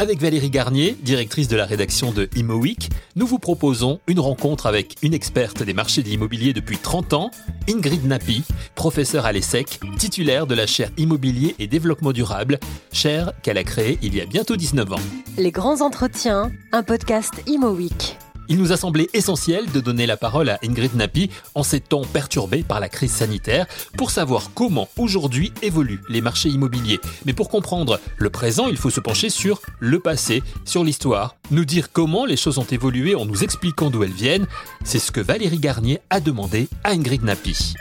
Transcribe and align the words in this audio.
Avec 0.00 0.20
Valérie 0.20 0.50
Garnier, 0.50 0.96
directrice 1.02 1.48
de 1.48 1.56
la 1.56 1.66
rédaction 1.66 2.12
de 2.12 2.28
ImoWeek, 2.36 2.88
nous 3.16 3.26
vous 3.26 3.40
proposons 3.40 3.98
une 4.06 4.20
rencontre 4.20 4.66
avec 4.66 4.94
une 5.02 5.12
experte 5.12 5.64
des 5.64 5.74
marchés 5.74 6.04
de 6.04 6.08
l'immobilier 6.08 6.52
depuis 6.52 6.78
30 6.78 7.14
ans, 7.14 7.30
Ingrid 7.68 8.06
Napi, 8.06 8.44
professeure 8.76 9.26
à 9.26 9.32
l'ESSEC, 9.32 9.80
titulaire 9.98 10.46
de 10.46 10.54
la 10.54 10.68
chaire 10.68 10.90
Immobilier 10.98 11.56
et 11.58 11.66
Développement 11.66 12.12
Durable, 12.12 12.60
chaire 12.92 13.32
qu'elle 13.42 13.58
a 13.58 13.64
créée 13.64 13.98
il 14.00 14.14
y 14.14 14.20
a 14.20 14.26
bientôt 14.26 14.54
19 14.54 14.92
ans. 14.92 15.00
Les 15.36 15.50
grands 15.50 15.80
entretiens, 15.80 16.52
un 16.70 16.84
podcast 16.84 17.34
ImoWeek. 17.48 18.18
Il 18.50 18.56
nous 18.56 18.72
a 18.72 18.78
semblé 18.78 19.10
essentiel 19.12 19.70
de 19.70 19.80
donner 19.80 20.06
la 20.06 20.16
parole 20.16 20.48
à 20.48 20.58
Ingrid 20.64 20.94
Napi 20.94 21.30
en 21.54 21.62
ces 21.62 21.80
temps 21.80 22.04
perturbés 22.04 22.62
par 22.62 22.80
la 22.80 22.88
crise 22.88 23.12
sanitaire 23.12 23.66
pour 23.98 24.10
savoir 24.10 24.50
comment 24.54 24.88
aujourd'hui 24.96 25.52
évoluent 25.60 26.00
les 26.08 26.22
marchés 26.22 26.48
immobiliers. 26.48 26.98
Mais 27.26 27.34
pour 27.34 27.50
comprendre 27.50 28.00
le 28.16 28.30
présent, 28.30 28.68
il 28.68 28.78
faut 28.78 28.88
se 28.88 29.00
pencher 29.00 29.28
sur 29.28 29.60
le 29.80 30.00
passé, 30.00 30.42
sur 30.64 30.82
l'histoire, 30.82 31.36
nous 31.50 31.66
dire 31.66 31.92
comment 31.92 32.24
les 32.24 32.36
choses 32.36 32.56
ont 32.56 32.64
évolué 32.64 33.14
en 33.14 33.26
nous 33.26 33.44
expliquant 33.44 33.90
d'où 33.90 34.02
elles 34.02 34.10
viennent. 34.10 34.46
C'est 34.82 34.98
ce 34.98 35.12
que 35.12 35.20
Valérie 35.20 35.58
Garnier 35.58 36.00
a 36.08 36.20
demandé 36.20 36.68
à 36.84 36.92
Ingrid 36.92 37.22
Napi. 37.24 37.74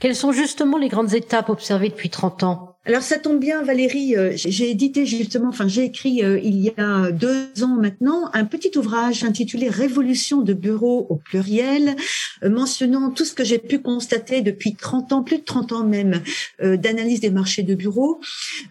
Quelles 0.00 0.16
sont 0.16 0.32
justement 0.32 0.76
les 0.76 0.88
grandes 0.88 1.14
étapes 1.14 1.48
observées 1.48 1.88
depuis 1.88 2.10
30 2.10 2.42
ans? 2.42 2.69
Alors 2.90 3.04
ça 3.04 3.18
tombe 3.18 3.38
bien, 3.38 3.62
Valérie. 3.62 4.16
Euh, 4.16 4.32
j'ai 4.34 4.68
édité 4.68 5.06
justement, 5.06 5.50
enfin 5.50 5.68
j'ai 5.68 5.84
écrit 5.84 6.24
euh, 6.24 6.40
il 6.42 6.58
y 6.58 6.72
a 6.76 7.12
deux 7.12 7.46
ans 7.62 7.76
maintenant 7.80 8.28
un 8.32 8.44
petit 8.44 8.76
ouvrage 8.76 9.22
intitulé 9.22 9.68
Révolution 9.68 10.40
de 10.42 10.54
bureau 10.54 11.06
au 11.08 11.14
pluriel, 11.14 11.94
euh, 12.42 12.50
mentionnant 12.50 13.12
tout 13.12 13.24
ce 13.24 13.32
que 13.32 13.44
j'ai 13.44 13.58
pu 13.58 13.78
constater 13.78 14.40
depuis 14.40 14.74
30 14.74 15.12
ans, 15.12 15.22
plus 15.22 15.38
de 15.38 15.44
30 15.44 15.70
ans 15.70 15.84
même, 15.84 16.20
d'analyse 16.60 17.20
des 17.20 17.30
marchés 17.30 17.62
de 17.62 17.76
bureaux. 17.76 18.20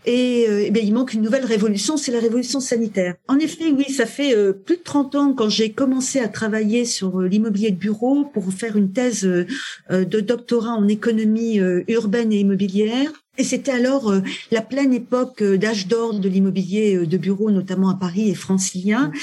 Et, 0.05 0.47
eh 0.49 0.79
il 0.83 0.93
manque 0.93 1.13
une 1.13 1.21
nouvelle 1.21 1.45
révolution, 1.45 1.95
c'est 1.95 2.11
la 2.11 2.19
révolution 2.19 2.59
sanitaire. 2.59 3.15
En 3.29 3.39
effet, 3.39 3.71
oui, 3.71 3.89
ça 3.89 4.05
fait 4.05 4.35
plus 4.65 4.77
de 4.77 4.83
30 4.83 5.15
ans 5.15 5.33
quand 5.33 5.47
j'ai 5.47 5.71
commencé 5.71 6.19
à 6.19 6.27
travailler 6.27 6.83
sur 6.83 7.21
l'immobilier 7.21 7.71
de 7.71 7.77
bureau 7.77 8.25
pour 8.25 8.51
faire 8.51 8.75
une 8.75 8.91
thèse 8.91 9.23
de 9.23 10.19
doctorat 10.19 10.73
en 10.73 10.87
économie 10.89 11.59
urbaine 11.87 12.33
et 12.33 12.39
immobilière. 12.39 13.11
Et 13.39 13.43
c'était 13.43 13.71
alors 13.71 14.11
euh, 14.11 14.19
la 14.51 14.61
pleine 14.61 14.93
époque 14.93 15.41
euh, 15.41 15.57
d'âge 15.57 15.87
d'or 15.87 16.13
de 16.13 16.27
l'immobilier 16.27 16.97
euh, 16.97 17.07
de 17.07 17.17
bureau, 17.17 17.51
notamment 17.51 17.89
à 17.89 17.95
Paris 17.95 18.29
et 18.29 18.35
francilien. 18.35 19.13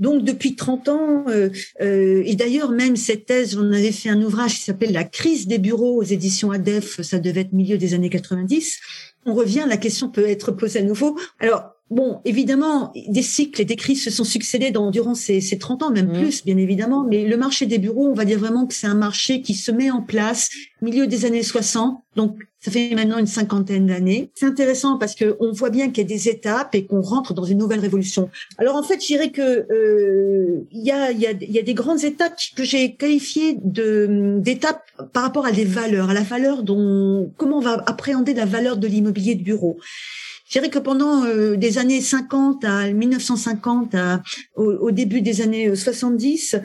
Donc 0.00 0.24
depuis 0.24 0.56
30 0.56 0.88
ans, 0.88 1.26
et 1.78 2.34
d'ailleurs 2.34 2.72
même 2.72 2.96
cette 2.96 3.26
thèse, 3.26 3.56
on 3.56 3.72
avait 3.72 3.92
fait 3.92 4.08
un 4.08 4.20
ouvrage 4.20 4.54
qui 4.54 4.64
s'appelle 4.64 4.90
La 4.90 5.04
crise 5.04 5.46
des 5.46 5.58
bureaux 5.58 5.96
aux 5.98 6.02
éditions 6.02 6.50
ADEF, 6.50 7.02
ça 7.02 7.20
devait 7.20 7.42
être 7.42 7.52
milieu 7.52 7.78
des 7.78 7.94
années 7.94 8.08
90. 8.08 8.80
On 9.26 9.34
revient, 9.34 9.64
la 9.68 9.76
question 9.76 10.08
peut 10.08 10.26
être 10.26 10.50
posée 10.50 10.80
à 10.80 10.82
nouveau. 10.82 11.16
Alors 11.38 11.76
Bon, 11.92 12.22
évidemment, 12.24 12.90
des 13.08 13.20
cycles 13.20 13.60
et 13.60 13.66
des 13.66 13.76
crises 13.76 14.02
se 14.02 14.10
sont 14.10 14.24
succédés 14.24 14.70
dans, 14.70 14.90
durant 14.90 15.14
ces, 15.14 15.42
ces 15.42 15.58
30 15.58 15.82
ans, 15.82 15.90
même 15.90 16.08
mmh. 16.08 16.20
plus, 16.20 16.42
bien 16.42 16.56
évidemment. 16.56 17.04
Mais 17.06 17.26
le 17.26 17.36
marché 17.36 17.66
des 17.66 17.76
bureaux, 17.76 18.08
on 18.08 18.14
va 18.14 18.24
dire 18.24 18.38
vraiment 18.38 18.66
que 18.66 18.72
c'est 18.72 18.86
un 18.86 18.94
marché 18.94 19.42
qui 19.42 19.52
se 19.52 19.70
met 19.70 19.90
en 19.90 20.00
place 20.00 20.48
milieu 20.80 21.06
des 21.06 21.26
années 21.26 21.42
60. 21.42 22.02
Donc, 22.16 22.38
ça 22.62 22.70
fait 22.70 22.94
maintenant 22.94 23.18
une 23.18 23.26
cinquantaine 23.26 23.86
d'années. 23.86 24.30
C'est 24.34 24.46
intéressant 24.46 24.96
parce 24.96 25.16
que 25.16 25.36
on 25.40 25.50
voit 25.50 25.70
bien 25.70 25.90
qu'il 25.90 26.04
y 26.04 26.06
a 26.06 26.08
des 26.08 26.28
étapes 26.28 26.76
et 26.76 26.86
qu'on 26.86 27.00
rentre 27.00 27.34
dans 27.34 27.42
une 27.42 27.58
nouvelle 27.58 27.80
révolution. 27.80 28.30
Alors, 28.56 28.76
en 28.76 28.84
fait, 28.84 29.00
je 29.02 29.06
dirais 29.06 29.30
que 29.30 29.42
euh, 29.42 30.64
il 30.70 30.84
y, 30.84 30.92
a, 30.92 31.10
y, 31.10 31.26
a, 31.26 31.32
y 31.32 31.58
a 31.58 31.62
des 31.62 31.74
grandes 31.74 32.04
étapes 32.04 32.36
que 32.56 32.62
j'ai 32.62 32.94
qualifiées 32.94 33.58
de 33.64 34.38
d'étapes 34.38 34.84
par 35.12 35.24
rapport 35.24 35.44
à 35.44 35.50
des 35.50 35.64
valeurs, 35.64 36.10
à 36.10 36.14
la 36.14 36.22
valeur 36.22 36.62
dont 36.62 37.32
comment 37.36 37.58
on 37.58 37.62
va 37.62 37.82
appréhender 37.86 38.32
la 38.32 38.46
valeur 38.46 38.76
de 38.76 38.86
l'immobilier 38.86 39.34
de 39.34 39.42
bureau. 39.42 39.78
Je 40.46 40.52
dirais 40.52 40.70
que 40.70 40.78
pendant 40.78 41.24
euh, 41.24 41.56
des 41.56 41.78
années 41.78 42.00
50 42.00 42.64
à 42.64 42.92
1950, 42.92 43.96
au, 44.54 44.90
début 44.92 45.20
des 45.20 45.40
années 45.40 45.74
70, 45.74 46.56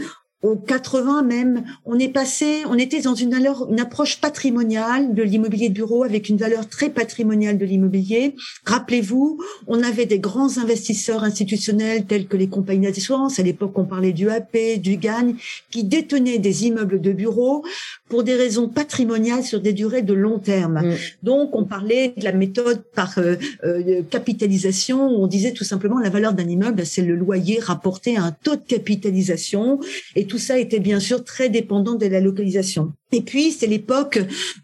au 0.44 0.56
80 0.56 1.24
même, 1.24 1.64
on 1.86 1.98
est 1.98 2.10
passé, 2.10 2.62
on 2.70 2.78
était 2.78 3.02
dans 3.02 3.16
une, 3.16 3.34
une 3.34 3.80
approche 3.80 4.22
patrimoniale 4.22 5.16
de 5.16 5.24
l'immobilier 5.24 5.70
de 5.70 5.74
bureau 5.74 6.04
avec 6.04 6.30
une 6.30 6.38
valeur 6.38 6.70
très 6.70 6.90
patrimoniale 6.90 7.58
de 7.58 7.66
l'immobilier. 7.66 8.36
Rappelez-vous, 8.64 9.40
on 9.66 9.82
avait 9.82 10.06
des 10.06 10.20
grands 10.20 10.60
investisseurs 10.60 11.24
institutionnels 11.24 12.06
tels 12.06 12.28
que 12.28 12.38
les 12.38 12.48
compagnies 12.48 12.86
d'assurance, 12.86 13.40
à 13.40 13.44
l'époque 13.44 13.78
on 13.80 13.86
parlait 13.86 14.14
du 14.14 14.30
AP, 14.30 14.80
du 14.80 14.98
Gagne, 14.98 15.36
qui 15.72 15.84
détenaient 15.84 16.38
des 16.38 16.68
immeubles 16.68 17.02
de 17.02 17.12
bureau 17.14 17.66
pour 18.08 18.24
des 18.24 18.36
raisons 18.36 18.70
patrimoniales 18.70 19.44
sur 19.44 19.60
des 19.60 19.74
durées 19.74 20.04
de 20.04 20.14
long 20.14 20.38
terme. 20.38 20.82
Mm. 20.84 20.96
Donc 21.24 21.56
on 21.56 21.66
parlait 21.66 22.14
de 22.16 22.24
la 22.24 22.32
méthode 22.32 22.84
par 22.94 23.18
euh, 23.18 23.36
euh, 23.64 24.04
capitalisation, 24.08 25.10
où 25.10 25.24
on 25.24 25.28
disait 25.28 25.54
tout 25.54 25.64
simplement 25.64 25.98
la 25.98 26.12
valeur 26.12 26.34
d'un 26.34 26.48
immeuble, 26.48 26.86
c'est 26.86 27.02
le 27.02 27.16
loyer 27.16 27.60
rapporté 27.60 28.18
à 28.18 28.24
un 28.24 28.32
taux 28.32 28.56
de 28.56 28.62
capitalisation 28.62 29.80
et 30.16 30.27
tout 30.28 30.38
ça 30.38 30.60
était 30.60 30.80
bien 30.80 31.00
sûr 31.00 31.24
très 31.24 31.50
dépendant 31.50 31.96
de 31.96 32.06
la 32.06 32.20
localisation. 32.20 32.94
Et 33.14 33.22
puis 33.22 33.52
c'est 33.52 33.68
l'époque 33.68 34.20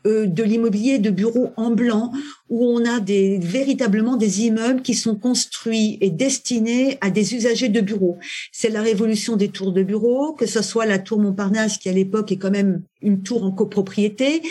euh, 0.06 0.26
de 0.26 0.44
l'immobilier 0.44 1.00
de 1.00 1.10
bureaux 1.10 1.52
en 1.56 1.72
blanc 1.72 2.12
où 2.50 2.66
on 2.66 2.86
a 2.86 3.00
des 3.00 3.40
véritablement 3.40 4.18
des 4.18 4.42
immeubles 4.42 4.82
qui 4.82 4.94
sont 4.94 5.16
construits 5.16 5.98
et 6.02 6.10
destinés 6.10 6.98
à 7.00 7.10
des 7.10 7.36
usagers 7.36 7.70
de 7.70 7.80
bureaux. 7.80 8.18
C'est 8.52 8.70
la 8.70 8.82
révolution 8.82 9.38
des 9.38 9.48
tours 9.48 9.72
de 9.72 9.82
bureaux, 9.82 10.34
que 10.34 10.46
ce 10.46 10.62
soit 10.62 10.86
la 10.86 11.00
tour 11.00 11.20
Montparnasse 11.20 11.78
qui 11.78 11.88
à 11.88 11.94
l'époque 11.94 12.32
est 12.32 12.38
quand 12.38 12.52
même 12.52 12.84
une 13.02 13.22
tour 13.22 13.44
en 13.44 13.52
copropriété, 13.52 14.42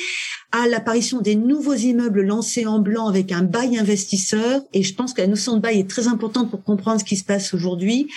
à 0.52 0.68
l'apparition 0.68 1.20
des 1.20 1.34
nouveaux 1.34 1.74
immeubles 1.74 2.22
lancés 2.22 2.66
en 2.66 2.78
blanc 2.78 3.08
avec 3.08 3.32
un 3.32 3.42
bail 3.42 3.78
investisseur. 3.78 4.62
Et 4.72 4.82
je 4.82 4.94
pense 4.94 5.14
que 5.14 5.22
la 5.22 5.26
notion 5.26 5.56
de 5.56 5.60
bail 5.60 5.80
est 5.80 5.88
très 5.88 6.08
importante 6.08 6.50
pour 6.50 6.62
comprendre 6.62 7.00
ce 7.00 7.04
qui 7.04 7.16
se 7.16 7.24
passe 7.24 7.54
aujourd'hui. 7.54 8.08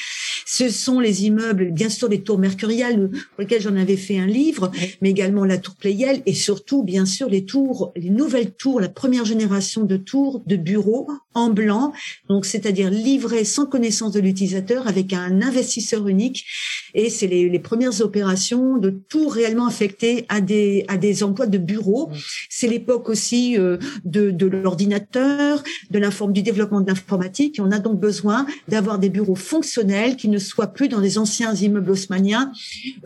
Ce 0.57 0.69
sont 0.69 1.01
les 1.01 1.25
immeubles, 1.25 1.71
bien 1.71 1.89
sûr, 1.89 2.07
les 2.07 2.21
tours 2.21 2.39
mercuriales 2.39 3.09
pour 3.09 3.39
lesquelles 3.39 3.61
j'en 3.61 3.75
avais 3.75 3.97
fait 3.97 4.17
un 4.17 4.25
livre, 4.25 4.71
mais 5.01 5.09
également 5.09 5.43
la 5.43 5.57
tour 5.57 5.75
Playel 5.75 6.21
et 6.25 6.33
surtout, 6.33 6.81
bien 6.81 7.05
sûr, 7.05 7.27
les 7.27 7.43
tours, 7.43 7.91
les 7.97 8.09
nouvelles 8.09 8.53
tours, 8.53 8.79
la 8.79 8.88
première 8.88 9.25
génération 9.25 9.83
de 9.83 9.97
tours 9.97 10.41
de 10.45 10.55
bureaux 10.55 11.09
en 11.35 11.50
blanc, 11.50 11.94
donc 12.29 12.46
c'est-à-dire 12.46 12.90
livrés 12.90 13.44
sans 13.44 13.66
connaissance 13.66 14.13
de 14.13 14.19
l'utilisateur 14.19 14.88
avec 14.88 15.13
un 15.13 15.41
investisseur 15.41 16.07
unique. 16.07 16.46
Et 16.94 17.09
c'est 17.09 17.28
les, 17.28 17.50
les, 17.50 17.59
premières 17.59 18.01
opérations 18.01 18.78
de 18.78 18.90
tours 18.90 19.34
réellement 19.34 19.68
affectés 19.68 20.25
à 20.29 20.40
des 20.40 20.85
à 20.88 20.97
des 20.97 21.23
emplois 21.23 21.46
de 21.46 21.57
bureaux. 21.57 22.09
C'est 22.50 22.68
l'époque 22.68 23.09
aussi 23.09 23.57
euh, 23.57 23.78
de, 24.06 24.31
de 24.31 24.46
l'ordinateur, 24.46 25.62
de 25.91 26.00
l'informe 26.00 26.31
du 26.31 26.41
développement 26.41 26.81
de 26.81 26.88
l'informatique. 26.88 27.59
Et 27.59 27.62
on 27.62 27.72
a 27.72 27.79
donc 27.79 28.00
besoin 28.00 28.46
d'avoir 28.67 28.97
des 28.97 29.09
bureaux 29.09 29.35
fonctionnels 29.35 30.16
qui 30.16 30.29
ne 30.29 30.38
soient 30.38 30.67
plus 30.67 30.88
dans 30.88 31.02
les 31.02 31.17
anciens 31.17 31.53
immeubles 31.53 31.91
haussmanniens 31.91 32.52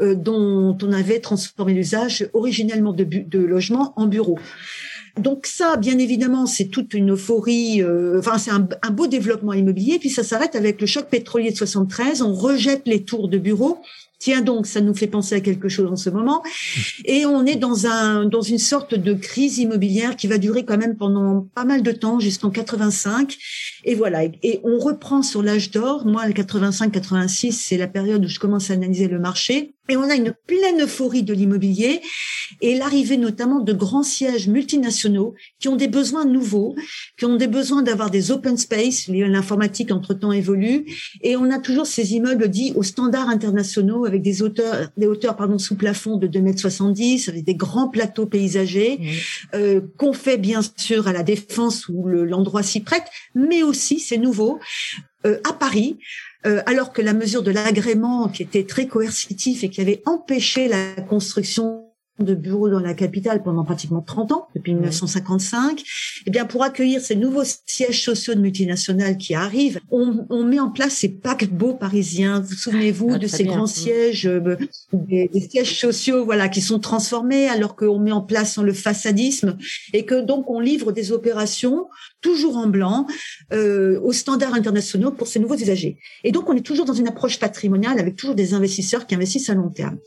euh, 0.02 0.14
dont 0.14 0.78
on 0.82 0.92
avait 0.92 1.20
transformé 1.20 1.74
l'usage 1.74 2.30
originellement 2.34 2.94
de, 2.94 3.04
de 3.04 3.40
logement 3.40 3.94
en 3.96 4.06
bureaux. 4.06 4.40
Donc 5.18 5.46
ça, 5.46 5.78
bien 5.78 5.98
évidemment, 5.98 6.46
c'est 6.46 6.66
toute 6.66 6.94
une 6.94 7.12
euphorie. 7.12 7.82
Euh, 7.82 8.20
enfin, 8.20 8.38
c'est 8.38 8.52
un, 8.52 8.92
beau 8.92 9.08
développement 9.08 9.54
immobilier. 9.54 10.00
Puis 10.00 10.10
ça 10.10 10.24
s'arrête 10.24 10.56
avec 10.56 10.82
le 10.82 10.88
choc 10.88 11.08
pétrolier 11.10 11.52
de 11.52 11.58
73. 11.58 12.22
On 12.22 12.34
rejette 12.34 12.84
les 12.86 13.04
tours 13.04 13.28
de 13.28 13.38
bureaux 13.38 13.82
Tiens 14.20 14.42
donc, 14.42 14.68
ça 14.68 14.82
nous 14.82 14.94
fait 14.94 15.08
penser 15.08 15.36
à 15.36 15.40
quelque 15.40 15.70
chose 15.70 15.90
en 15.90 15.96
ce 15.96 16.10
moment. 16.10 16.44
Et 17.06 17.26
on 17.26 17.46
est 17.46 17.56
dans 17.56 17.88
un 17.88 18.26
dans 18.26 18.42
une 18.42 18.58
sorte 18.58 18.94
de 18.94 19.14
crise 19.14 19.60
immobilière 19.60 20.18
qui 20.18 20.28
va 20.28 20.38
durer 20.38 20.66
quand 20.66 20.78
même 20.78 20.98
pendant 20.98 21.48
pas 21.56 21.64
mal 21.64 21.84
de 21.84 21.92
temps, 21.94 22.20
jusqu'en 22.20 22.50
85. 22.50 23.38
Et 23.86 23.96
voilà. 23.96 24.26
Et 24.26 24.60
on 24.66 24.78
reprend 24.78 25.24
sur 25.24 25.42
l'âge 25.42 25.72
d'or. 25.72 26.06
Moi, 26.06 26.28
le 26.28 26.34
85-86, 26.34 27.54
c'est 27.54 27.78
la 27.78 27.88
période 27.88 28.26
où 28.26 28.28
je 28.28 28.40
commence 28.40 28.70
à 28.72 28.74
analyser 28.74 29.08
le 29.08 29.20
marché. 29.20 29.74
Et 29.90 29.98
on 29.98 30.10
a 30.10 30.16
une 30.16 30.34
pleine 30.46 30.82
euphorie 30.82 31.24
de 31.24 31.34
l'immobilier 31.34 32.02
et 32.62 32.76
l'arrivée 32.76 33.18
notamment 33.18 33.60
de 33.60 33.74
grands 33.74 34.04
sièges 34.04 34.48
multinationaux 34.48 35.34
qui 35.60 35.68
ont 35.68 35.76
des 35.76 35.88
besoins 35.88 36.26
nouveaux, 36.26 36.76
qui 37.18 37.26
ont 37.26 37.36
des 37.36 37.48
besoins 37.48 37.82
d'avoir 37.82 38.10
des 38.10 38.32
open 38.32 38.58
space. 38.58 39.08
L'informatique 39.08 39.92
entre-temps 39.92 40.32
évolue 40.32 40.86
et 41.22 41.36
on 41.36 41.50
a 41.52 41.60
toujours 41.60 41.88
ces 41.88 42.14
immeubles 42.14 42.50
dits 42.50 42.74
aux 42.76 42.84
standards 42.84 43.30
internationaux 43.30 44.06
avec 44.06 44.22
des 44.22 44.42
hauteurs, 44.42 44.90
des 44.98 45.08
hauteurs 45.08 45.36
pardon 45.36 45.58
sous 45.58 45.76
plafond 45.76 46.18
de 46.18 46.28
2,70 46.28 47.14
m 47.14 47.34
avec 47.34 47.44
des 47.44 47.56
grands 47.56 47.90
plateaux 47.90 48.26
paysagers 48.26 49.00
euh, 49.56 49.82
qu'on 49.98 50.14
fait 50.14 50.38
bien 50.38 50.62
sûr 50.78 51.08
à 51.08 51.14
la 51.14 51.24
défense 51.24 51.88
où 51.90 52.08
l'endroit 52.08 52.64
s'y 52.64 52.82
prête, 52.82 53.06
mais 53.34 53.64
aussi 53.64 54.00
c'est 54.00 54.18
nouveau 54.18 54.60
euh, 55.26 55.38
à 55.50 55.54
Paris 55.54 55.98
euh, 56.46 56.62
alors 56.66 56.94
que 56.94 57.02
la 57.02 57.14
mesure 57.14 57.44
de 57.44 57.52
l'agrément, 57.52 58.30
qui 58.30 58.44
était 58.44 58.64
très 58.64 58.88
coercitif 58.88 59.64
et 59.64 59.70
qui 59.70 59.82
avait 59.82 60.02
empêché 60.06 60.68
la 60.68 61.02
construction 61.02 61.89
de 62.20 62.36
bureaux 62.36 62.70
dans 62.70 62.80
la 62.80 62.94
capitale 62.94 63.44
pendant 63.44 63.64
pratiquement 63.64 64.02
30 64.02 64.32
ans, 64.32 64.48
depuis 64.56 64.74
1955, 64.74 65.84
eh 66.26 66.32
bien, 66.32 66.46
pour 66.46 66.64
accueillir 66.64 67.02
ces 67.02 67.16
nouveaux 67.16 67.44
sièges 67.66 68.04
sociaux 68.04 68.36
de 68.36 68.42
multinationales 68.42 69.18
qui 69.18 69.36
arrivent, 69.36 69.80
on, 69.92 70.26
on 70.30 70.44
met 70.44 70.60
en 70.60 70.70
place 70.70 70.94
ces 70.94 71.10
paquebots 71.10 71.74
parisiens. 71.74 72.40
Vous 72.42 72.56
souvenez-vous 72.56 73.12
ah, 73.14 73.18
de 73.18 73.28
ces 73.28 73.44
grands 73.44 73.68
sièges, 73.68 74.28
euh, 74.28 74.58
des, 74.94 75.30
des, 75.30 75.42
sièges 75.42 75.80
sociaux, 75.80 76.26
voilà, 76.26 76.50
qui 76.50 76.62
sont 76.62 76.80
transformés 76.80 77.48
alors 77.48 77.76
qu'on 77.76 78.00
met 78.00 78.12
en 78.12 78.22
place 78.22 78.58
le 78.58 78.74
façadisme 78.74 79.58
et 79.94 80.06
que 80.06 80.22
donc 80.22 80.50
on 80.50 80.60
livre 80.60 80.92
des 80.92 81.12
opérations 81.12 81.88
toujours 82.22 82.58
en 82.58 82.68
blanc 82.68 83.08
euh, 83.54 84.00
aux 84.02 84.12
standards 84.12 84.54
internationaux 84.54 85.12
pour 85.12 85.28
ces 85.28 85.40
nouveaux 85.40 85.56
usagers. 85.56 85.98
Et 86.24 86.32
donc 86.32 86.50
on 86.50 86.56
est 86.56 86.66
toujours 86.66 86.86
dans 86.86 86.94
une 86.94 87.08
approche 87.08 87.40
patrimoniale 87.40 88.00
avec 88.00 88.16
toujours 88.16 88.36
des 88.36 88.54
investisseurs 88.54 89.08
qui 89.08 89.16
investissent 89.16 89.50
à 89.50 89.54
long 89.54 89.70
terme. 89.70 89.98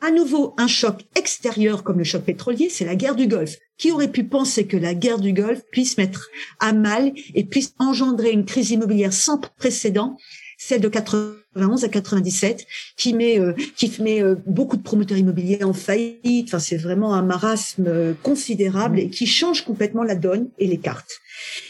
À 0.00 0.10
nouveau, 0.10 0.54
un 0.58 0.66
choc 0.66 1.04
extérieur 1.16 1.59
comme 1.82 1.98
le 1.98 2.04
choc 2.04 2.22
pétrolier, 2.22 2.68
c'est 2.70 2.84
la 2.84 2.96
guerre 2.96 3.16
du 3.16 3.26
Golfe. 3.26 3.56
Qui 3.78 3.92
aurait 3.92 4.10
pu 4.10 4.24
penser 4.24 4.66
que 4.66 4.76
la 4.76 4.94
guerre 4.94 5.18
du 5.18 5.32
Golfe 5.32 5.62
puisse 5.70 5.96
mettre 5.96 6.28
à 6.58 6.72
mal 6.72 7.12
et 7.34 7.44
puisse 7.44 7.74
engendrer 7.78 8.30
une 8.30 8.44
crise 8.44 8.70
immobilière 8.70 9.12
sans 9.12 9.38
précédent 9.38 10.16
celle 10.62 10.82
de 10.82 10.88
91 10.88 11.84
à 11.84 11.88
97, 11.88 12.66
qui 12.98 13.14
met 13.14 13.40
euh, 13.40 13.54
qui 13.76 13.90
met 14.02 14.22
euh, 14.22 14.36
beaucoup 14.46 14.76
de 14.76 14.82
promoteurs 14.82 15.16
immobiliers 15.16 15.64
en 15.64 15.72
faillite. 15.72 16.48
Enfin, 16.48 16.58
c'est 16.58 16.76
vraiment 16.76 17.14
un 17.14 17.22
marasme 17.22 17.86
euh, 17.86 18.12
considérable 18.22 18.98
et 18.98 19.08
qui 19.08 19.26
change 19.26 19.64
complètement 19.64 20.04
la 20.04 20.16
donne 20.16 20.50
et 20.58 20.66
les 20.66 20.76
cartes. 20.76 21.18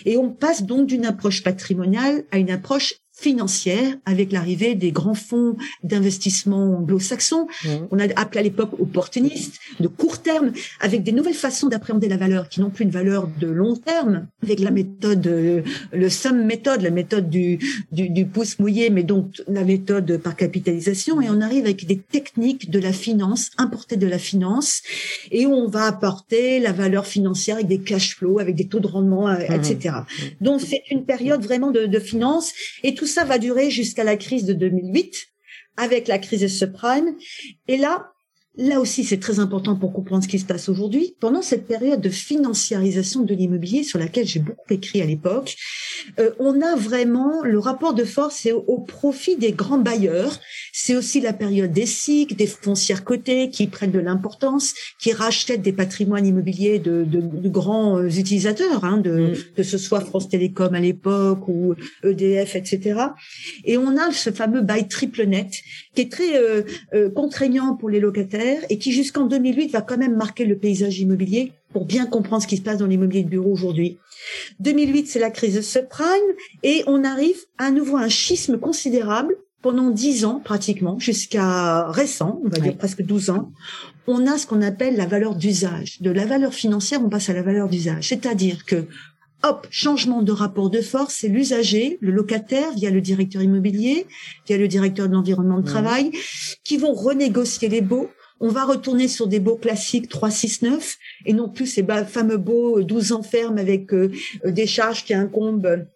Et 0.07 0.17
on 0.17 0.29
passe 0.29 0.65
donc 0.65 0.89
d'une 0.89 1.07
approche 1.07 1.45
patrimoniale 1.45 2.25
à 2.33 2.39
une 2.39 2.51
approche 2.51 2.95
financière 3.21 3.97
avec 4.07 4.33
l'arrivée 4.33 4.75
des 4.75 4.93
grands 4.93 5.15
fonds 5.15 5.57
d'investissement 5.83 6.79
anglo-saxons. 6.79 7.47
Mmh. 7.65 7.69
On 7.91 7.99
a 7.99 8.05
appelé 8.17 8.41
à 8.41 8.43
l'époque 8.43 8.73
opportunistes, 8.81 9.61
de 9.79 9.89
court 9.89 10.19
terme, 10.23 10.53
avec 10.81 11.03
des 11.03 11.13
nouvelles 11.13 11.35
façons 11.35 11.69
d'appréhender 11.69 12.09
la 12.09 12.17
valeur 12.17 12.49
qui 12.49 12.61
n'ont 12.61 12.71
plus 12.71 12.85
une 12.85 12.91
valeur 12.91 13.29
de 13.39 13.47
long 13.47 13.77
terme, 13.77 14.27
avec 14.43 14.61
la 14.61 14.71
méthode, 14.71 15.27
euh, 15.27 15.63
le 15.93 16.09
sum 16.09 16.45
méthode, 16.45 16.81
la 16.81 16.91
méthode 16.91 17.29
du, 17.29 17.59
du, 17.93 18.09
du, 18.09 18.25
pouce 18.25 18.59
mouillé, 18.59 18.89
mais 18.89 19.03
donc 19.03 19.43
la 19.49 19.65
méthode 19.65 20.19
par 20.19 20.35
capitalisation. 20.35 21.21
Et 21.21 21.29
on 21.29 21.41
arrive 21.41 21.65
avec 21.65 21.87
des 21.87 21.99
techniques 21.99 22.71
de 22.71 22.79
la 22.79 22.93
finance, 22.93 23.51
importées 23.59 23.97
de 23.97 24.07
la 24.07 24.19
finance, 24.19 24.83
et 25.31 25.45
où 25.47 25.53
on 25.53 25.69
va 25.69 25.85
apporter 25.85 26.59
la 26.59 26.73
valeur 26.73 27.07
financière 27.07 27.57
avec 27.57 27.69
des 27.69 27.81
cash 27.81 28.17
flows, 28.17 28.39
avec 28.39 28.55
des 28.55 28.67
taux 28.67 28.81
de 28.81 28.87
rendement, 28.87 29.29
euh, 29.29 29.39
etc. 29.41 29.77
Mmh. 29.91 30.45
Donc 30.45 30.61
c'est 30.63 30.83
une 30.91 31.05
période 31.05 31.43
vraiment 31.43 31.71
de, 31.71 31.85
de 31.85 31.99
finance, 31.99 32.53
et 32.83 32.95
tout 32.95 33.10
ça 33.11 33.25
va 33.25 33.39
durer 33.39 33.71
jusqu'à 33.71 34.05
la 34.05 34.17
crise 34.17 34.45
de 34.45 34.53
2008, 34.53 35.27
avec 35.77 36.09
la 36.09 36.19
crise 36.19 36.41
des 36.41 36.49
subprimes. 36.49 37.17
Et 37.69 37.77
là, 37.77 38.13
Là 38.57 38.81
aussi, 38.81 39.05
c'est 39.05 39.21
très 39.21 39.39
important 39.39 39.77
pour 39.77 39.93
comprendre 39.93 40.25
ce 40.25 40.29
qui 40.29 40.39
se 40.39 40.45
passe 40.45 40.69
aujourd'hui. 40.69 41.15
Pendant 41.21 41.41
cette 41.41 41.69
période 41.69 42.01
de 42.01 42.11
financiarisation 42.11 43.23
de 43.23 43.33
l'immobilier 43.33 43.85
sur 43.85 43.99
laquelle 43.99 44.27
j'ai 44.27 44.41
beaucoup 44.41 44.75
écrit 44.75 45.01
à 45.01 45.07
l'époque, 45.07 45.57
euh, 46.19 46.31
on 46.39 46.61
a 46.61 46.77
vraiment 46.77 47.43
le 47.43 47.59
rapport 47.59 47.95
de 47.95 48.05
force 48.05 48.47
au, 48.47 48.65
au, 48.67 48.79
profit 48.79 49.37
des 49.37 49.53
grands 49.53 49.79
bailleurs. 49.79 50.39
C'est 50.73 50.97
aussi 50.97 51.21
la 51.21 51.33
période 51.33 51.73
des 51.73 51.87
SIC, 51.87 52.37
des 52.37 52.47
foncières 52.47 53.05
cotées 53.05 53.51
qui 53.51 53.67
prennent 53.67 53.91
de 53.91 53.99
l'importance, 53.99 54.75
qui 54.99 55.13
rachètent 55.13 55.63
des 55.63 55.73
patrimoines 55.73 56.27
immobiliers 56.27 56.79
de, 56.79 57.05
de, 57.05 57.21
de 57.21 57.49
grands 57.49 57.99
euh, 57.99 58.09
utilisateurs, 58.09 58.85
hein, 58.85 58.99
de, 58.99 59.11
mm. 59.11 59.35
que 59.57 59.63
ce 59.63 59.79
soit 59.79 60.01
France 60.01 60.29
Télécom 60.29 60.75
à 60.75 60.81
l'époque 60.81 61.49
ou 61.49 61.75
EDF, 62.05 62.57
etc. 62.57 63.01
Et 63.65 63.79
on 63.79 63.97
a 63.97 64.13
ce 64.13 64.31
fameux 64.31 64.63
bail 64.63 64.89
triple 64.89 65.25
net 65.25 65.51
qui 65.95 66.03
est 66.03 66.13
très 66.13 66.37
euh, 66.37 66.63
euh 66.95 67.11
contraignant 67.11 67.75
pour 67.75 67.89
les 67.89 68.01
locataires 68.01 68.63
et 68.71 68.79
qui 68.79 68.93
jusqu'en 68.93 69.27
2008 69.27 69.73
va 69.73 69.83
quand 69.83 69.99
même 69.99 70.17
marquer 70.17 70.45
le 70.45 70.57
paysage 70.57 71.01
immobilier 71.01 71.53
pour 71.73 71.85
bien 71.85 72.07
comprendre 72.07 72.43
ce 72.43 72.49
qui 72.49 72.57
se 72.57 72.63
passe 72.63 72.79
dans 72.79 72.87
l'immobilier 72.87 73.25
de 73.25 73.29
bureau 73.29 73.53
aujourd'hui. 73.53 73.99
2008, 74.61 75.07
c'est 75.07 75.19
la 75.19 75.31
crise 75.31 75.55
de 75.55 75.61
subprime 75.61 76.09
et 76.63 76.83
on 76.87 77.05
arrive 77.05 77.37
à 77.59 77.71
nouveau 77.71 77.97
à 77.97 78.03
un 78.03 78.09
schisme 78.09 78.59
considérable 78.59 79.37
pendant 79.63 79.91
dix 79.91 80.25
ans 80.25 80.41
pratiquement, 80.43 80.99
jusqu'à 80.99 81.89
récent, 81.91 82.41
on 82.45 82.49
va 82.49 82.59
dire 82.59 82.77
presque 82.77 83.03
12 83.03 83.31
ans, 83.31 83.53
on 84.07 84.27
a 84.27 84.39
ce 84.39 84.47
qu'on 84.47 84.63
appelle 84.63 84.97
la 84.97 85.07
valeur 85.07 85.35
d'usage. 85.35 86.01
De 86.01 86.11
la 86.11 86.25
valeur 86.25 86.55
financière, 86.55 87.01
on 87.05 87.11
passe 87.11 87.29
à 87.29 87.35
la 87.35 87.43
valeur 87.43 87.69
d'usage. 87.69 88.09
C'est-à-dire 88.09 88.65
que 88.65 88.87
hop, 89.43 89.67
changement 89.71 90.23
de 90.23 90.33
rapport 90.33 90.71
de 90.71 90.81
force, 90.81 91.15
c'est 91.15 91.29
l'usager, 91.29 91.99
le 92.01 92.11
locataire, 92.11 92.73
via 92.73 92.91
le 92.91 93.01
directeur 93.01 93.43
immobilier, 93.43 94.07
via 94.47 94.57
le 94.57 94.69
directeur 94.69 95.09
de 95.09 95.15
l'environnement 95.15 95.61
de 95.61 95.67
travail, 95.67 96.11
qui 96.65 96.77
vont 96.77 96.93
renégocier 96.93 97.69
les 97.69 97.81
baux 97.81 98.09
on 98.41 98.49
va 98.49 98.65
retourner 98.65 99.07
sur 99.07 99.27
des 99.27 99.39
baux 99.39 99.57
classiques 99.57 100.09
3, 100.09 100.31
6, 100.31 100.63
9 100.63 100.97
et 101.27 101.33
non 101.33 101.49
plus 101.49 101.67
ces 101.67 101.85
fameux 102.09 102.39
baux 102.39 102.83
12 102.83 103.13
ans 103.13 103.23
ferme 103.23 103.59
avec 103.59 103.93
euh, 103.93 104.11
euh, 104.45 104.51
des 104.51 104.67
charges 104.67 105.05
qui 105.05 105.15
incombent 105.15 105.87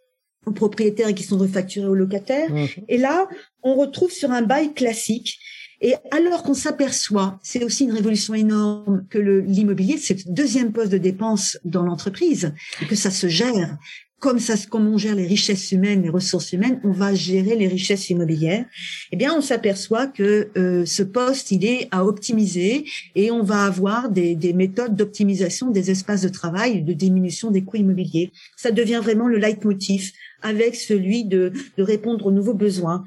aux 0.47 0.53
propriétaires 0.53 1.09
et 1.09 1.15
qui 1.15 1.23
sont 1.23 1.39
refacturés 1.39 1.87
aux 1.87 1.95
locataires. 1.95 2.51
Mmh. 2.51 2.67
Et 2.89 2.99
là, 2.99 3.29
on 3.63 3.75
retrouve 3.75 4.13
sur 4.13 4.31
un 4.31 4.43
bail 4.43 4.75
classique. 4.75 5.39
Et 5.81 5.95
alors 6.11 6.43
qu'on 6.43 6.55
s'aperçoit, 6.55 7.39
c'est 7.43 7.65
aussi 7.65 7.85
une 7.85 7.93
révolution 7.93 8.35
énorme 8.35 9.07
que 9.11 9.19
l'immobilier, 9.19 9.99
c'est 9.99 10.25
le 10.27 10.33
deuxième 10.33 10.73
poste 10.73 10.93
de 10.93 10.99
dépense 10.99 11.59
dans 11.65 11.83
l'entreprise, 11.83 12.55
que 12.89 12.95
ça 12.95 13.11
se 13.11 13.27
gère 13.27 13.77
comme 14.25 14.39
ça, 14.39 14.55
comme 14.71 14.89
on 14.89 14.97
gère 14.97 15.15
les 15.15 15.27
richesses 15.27 15.71
humaines, 15.71 16.01
les 16.03 16.09
ressources 16.09 16.55
humaines, 16.55 16.81
on 16.83 16.93
va 16.93 17.13
gérer 17.15 17.57
les 17.57 17.69
richesses 17.69 18.09
immobilières. 18.09 18.65
Eh 19.13 19.17
bien, 19.17 19.35
on 19.35 19.43
s'aperçoit 19.43 20.07
que 20.07 20.49
euh, 20.57 20.87
ce 20.87 21.03
poste, 21.03 21.51
il 21.51 21.67
est 21.67 21.89
à 21.91 22.07
optimiser 22.07 22.87
et 23.17 23.31
on 23.31 23.43
va 23.43 23.65
avoir 23.65 24.09
des, 24.09 24.35
des 24.35 24.55
méthodes 24.55 24.97
d'optimisation 24.97 25.71
des 25.71 25.91
espaces 25.91 26.23
de 26.23 26.31
travail, 26.31 26.81
de 26.81 26.95
diminution 26.95 27.51
des 27.51 27.65
coûts 27.65 27.77
immobiliers. 27.77 28.33
Ça 28.57 28.71
devient 28.71 29.01
vraiment 29.03 29.29
le 29.29 29.37
leitmotiv 29.37 30.13
avec 30.41 30.75
celui 30.75 31.27
de, 31.27 31.53
de 31.77 31.83
répondre 31.83 32.25
aux 32.25 32.31
nouveaux 32.31 32.55
besoins. 32.55 33.05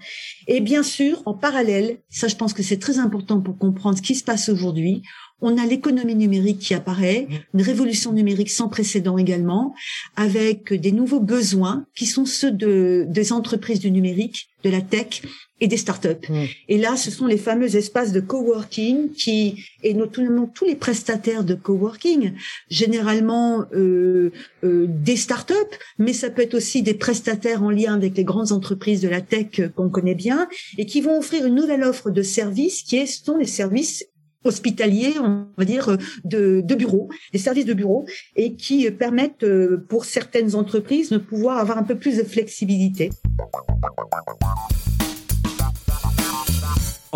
Et 0.48 0.62
bien 0.62 0.84
sûr, 0.84 1.24
en 1.25 1.34
parallèle, 1.34 1.98
ça, 2.10 2.28
je 2.28 2.36
pense 2.36 2.54
que 2.54 2.62
c'est 2.62 2.78
très 2.78 3.00
important 3.00 3.42
pour 3.42 3.58
comprendre 3.58 3.98
ce 3.98 4.04
qui 4.04 4.14
se 4.14 4.24
passe 4.24 4.50
aujourd'hui 4.50 5.02
on 5.42 5.57
a 5.57 5.66
l'économie 5.66 6.16
numérique 6.16 6.60
qui 6.60 6.74
apparaît, 6.74 7.28
une 7.54 7.62
révolution 7.62 8.12
numérique 8.12 8.50
sans 8.50 8.69
précédent 8.69 9.18
également, 9.18 9.75
avec 10.16 10.74
des 10.74 10.92
nouveaux 10.92 11.19
besoins 11.19 11.86
qui 11.95 12.07
sont 12.07 12.25
ceux 12.25 12.51
de, 12.51 13.06
des 13.07 13.31
entreprises 13.31 13.80
du 13.80 13.92
numérique, 13.92 14.50
de 14.63 14.72
la 14.72 14.81
tech 14.81 15.22
et 15.60 15.68
des 15.68 15.78
startups. 15.78 16.28
Mmh. 16.30 16.44
Et 16.69 16.78
là, 16.78 16.95
ce 16.95 17.12
sont 17.12 17.28
les 17.28 17.38
fameux 17.38 17.75
espaces 17.75 18.12
de 18.12 18.19
coworking 18.19 19.12
qui, 19.12 19.63
et 19.84 19.94
notamment 19.94 20.48
tous 20.48 20.66
les 20.66 20.75
prestataires 20.75 21.44
de 21.44 21.54
coworking, 21.54 22.33
généralement 22.69 23.66
euh, 23.74 24.31
euh, 24.63 24.86
des 24.88 25.16
startups, 25.16 25.54
mais 26.00 26.13
ça 26.13 26.30
peut 26.30 26.42
être 26.42 26.56
aussi 26.56 26.81
des 26.81 26.94
prestataires 26.95 27.63
en 27.63 27.69
lien 27.69 27.94
avec 27.94 28.18
les 28.18 28.24
grandes 28.24 28.51
entreprises 28.51 29.01
de 29.01 29.07
la 29.07 29.22
tech 29.22 29.62
qu'on 29.75 29.90
connaît 29.90 30.16
bien, 30.16 30.48
et 30.78 30.86
qui 30.86 31.01
vont 31.01 31.18
offrir 31.18 31.45
une 31.45 31.56
nouvelle 31.56 31.83
offre 31.83 32.10
de 32.10 32.22
services 32.24 32.81
qui 32.81 32.98
est, 32.98 33.06
sont 33.06 33.38
les 33.38 33.45
services 33.45 34.06
hospitaliers, 34.47 35.15
on 35.19 35.47
va 35.57 35.65
dire, 35.65 35.97
de, 36.23 36.61
de 36.61 36.75
bureaux, 36.75 37.09
des 37.33 37.39
services 37.39 37.65
de 37.65 37.73
bureaux, 37.73 38.05
et 38.35 38.56
qui 38.56 38.89
permettent 38.92 39.44
euh, 39.44 39.85
pour 39.89 40.06
certaines 40.06 40.56
entreprises 40.56 41.09
de 41.09 41.18
pouvoir 41.18 41.57
avoir 41.57 41.77
un 41.77 41.83
peu 41.83 41.95
plus 41.95 42.18
de 42.18 42.23
flexibilité. 42.23 43.09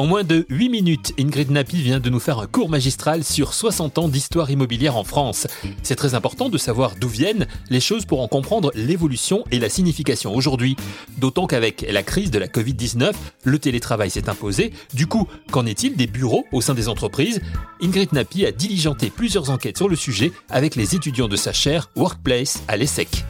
En 0.02 0.08
moins 0.08 0.24
de 0.24 0.48
8 0.50 0.70
minutes, 0.70 1.14
Ingrid 1.20 1.52
Napi 1.52 1.80
vient 1.80 2.00
de 2.00 2.10
nous 2.10 2.20
faire 2.20 2.40
un 2.40 2.48
cours 2.48 2.70
magistral 2.70 3.24
sur 3.24 3.54
60 3.54 4.00
ans 4.00 4.08
d'histoire 4.08 4.50
immobilière 4.50 4.98
en 4.98 5.04
France. 5.04 5.46
C'est 5.84 5.96
très 5.96 6.16
important 6.16 6.50
de 6.50 6.58
savoir 6.58 6.94
d'où 7.00 7.08
viennent 7.08 7.46
les 7.70 7.80
choses 7.80 8.06
pour 8.06 8.20
en 8.22 8.28
comprendre 8.28 8.72
l'évolution 8.74 9.44
et 9.52 9.60
la 9.60 9.70
signification 9.70 10.34
aujourd'hui. 10.34 10.76
D'autant 11.20 11.46
qu'avec 11.46 11.86
la 11.88 12.02
crise 12.02 12.32
de 12.32 12.40
la 12.40 12.48
Covid-19, 12.48 13.12
le 13.44 13.60
télétravail 13.60 14.10
s'est 14.10 14.28
imposé. 14.28 14.74
Du 14.96 15.06
coup, 15.06 15.28
qu'en 15.52 15.68
est-il 15.68 15.96
des 15.96 16.08
bureaux 16.08 16.46
au 16.52 16.62
sein 16.62 16.74
des 16.74 16.90
entreprises? 16.90 17.40
Ingrid 17.80 18.12
Napi 18.12 18.48
a 18.48 18.52
diligenté 18.52 19.12
plusieurs 19.12 19.52
enquêtes 19.52 19.78
sur 19.78 19.88
le 19.88 19.96
sujet 19.96 20.32
avec 20.50 20.76
les 20.76 20.96
étudiants 20.96 21.28
de 21.28 21.36
sa 21.36 21.54
chaire 21.54 21.92
Workplace 21.96 22.64
à 22.68 22.76
l'ESSEC 22.76 23.24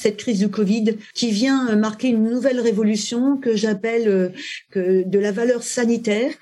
cette 0.00 0.16
crise 0.16 0.38
du 0.38 0.48
Covid 0.48 0.96
qui 1.14 1.30
vient 1.30 1.68
euh, 1.68 1.76
marquer 1.76 2.08
une 2.08 2.24
nouvelle 2.24 2.60
révolution 2.60 3.36
que 3.36 3.54
j'appelle 3.54 4.08
euh, 4.08 4.28
que 4.70 5.06
de 5.06 5.18
la 5.18 5.32
valeur 5.32 5.62
sanitaire 5.62 6.32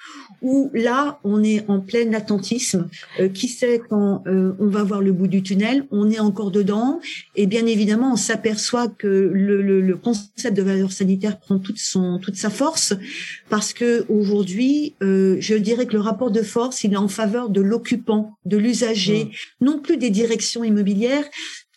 où 0.43 0.71
là 0.73 1.19
on 1.25 1.43
est 1.43 1.65
en 1.69 1.81
plein 1.81 2.13
attentisme. 2.13 2.89
Euh, 3.19 3.29
qui 3.29 3.49
sait 3.49 3.81
quand 3.89 4.23
on 4.27 4.67
va 4.67 4.85
voir 4.85 5.01
le 5.01 5.13
bout 5.13 5.27
du 5.27 5.43
tunnel? 5.43 5.87
On 5.91 6.11
est 6.11 6.21
encore 6.21 6.51
dedans 6.51 7.01
et 7.35 7.47
bien 7.47 7.67
évidemment 7.67 8.13
on 8.13 8.17
s'aperçoit 8.17 8.89
que 8.89 9.07
le, 9.07 9.63
le, 9.63 9.81
le, 9.81 9.97
concept 9.97 10.57
de 10.57 10.63
valeur 10.63 10.93
sanitaire 10.93 11.39
prend 11.39 11.59
toute 11.59 11.79
son 11.79 12.19
toute 12.19 12.37
sa 12.37 12.51
force 12.51 12.95
parce 13.49 13.73
que 13.73 14.05
aujourd'hui 14.09 14.95
je 15.01 15.55
dirais 15.55 15.87
que 15.87 15.95
le 15.95 16.01
rapport 16.01 16.31
de 16.31 16.43
force 16.43 16.85
il 16.85 16.93
est 16.93 16.97
en 16.97 17.09
faveur 17.09 17.51
de 17.51 17.61
l'occupant, 17.61 18.37
de 18.45 18.57
l'usager, 18.57 19.25
mmh. 19.25 19.65
non 19.65 19.79
plus 19.81 19.97
des 19.97 20.11
directions 20.11 20.63
immobilières 20.65 21.25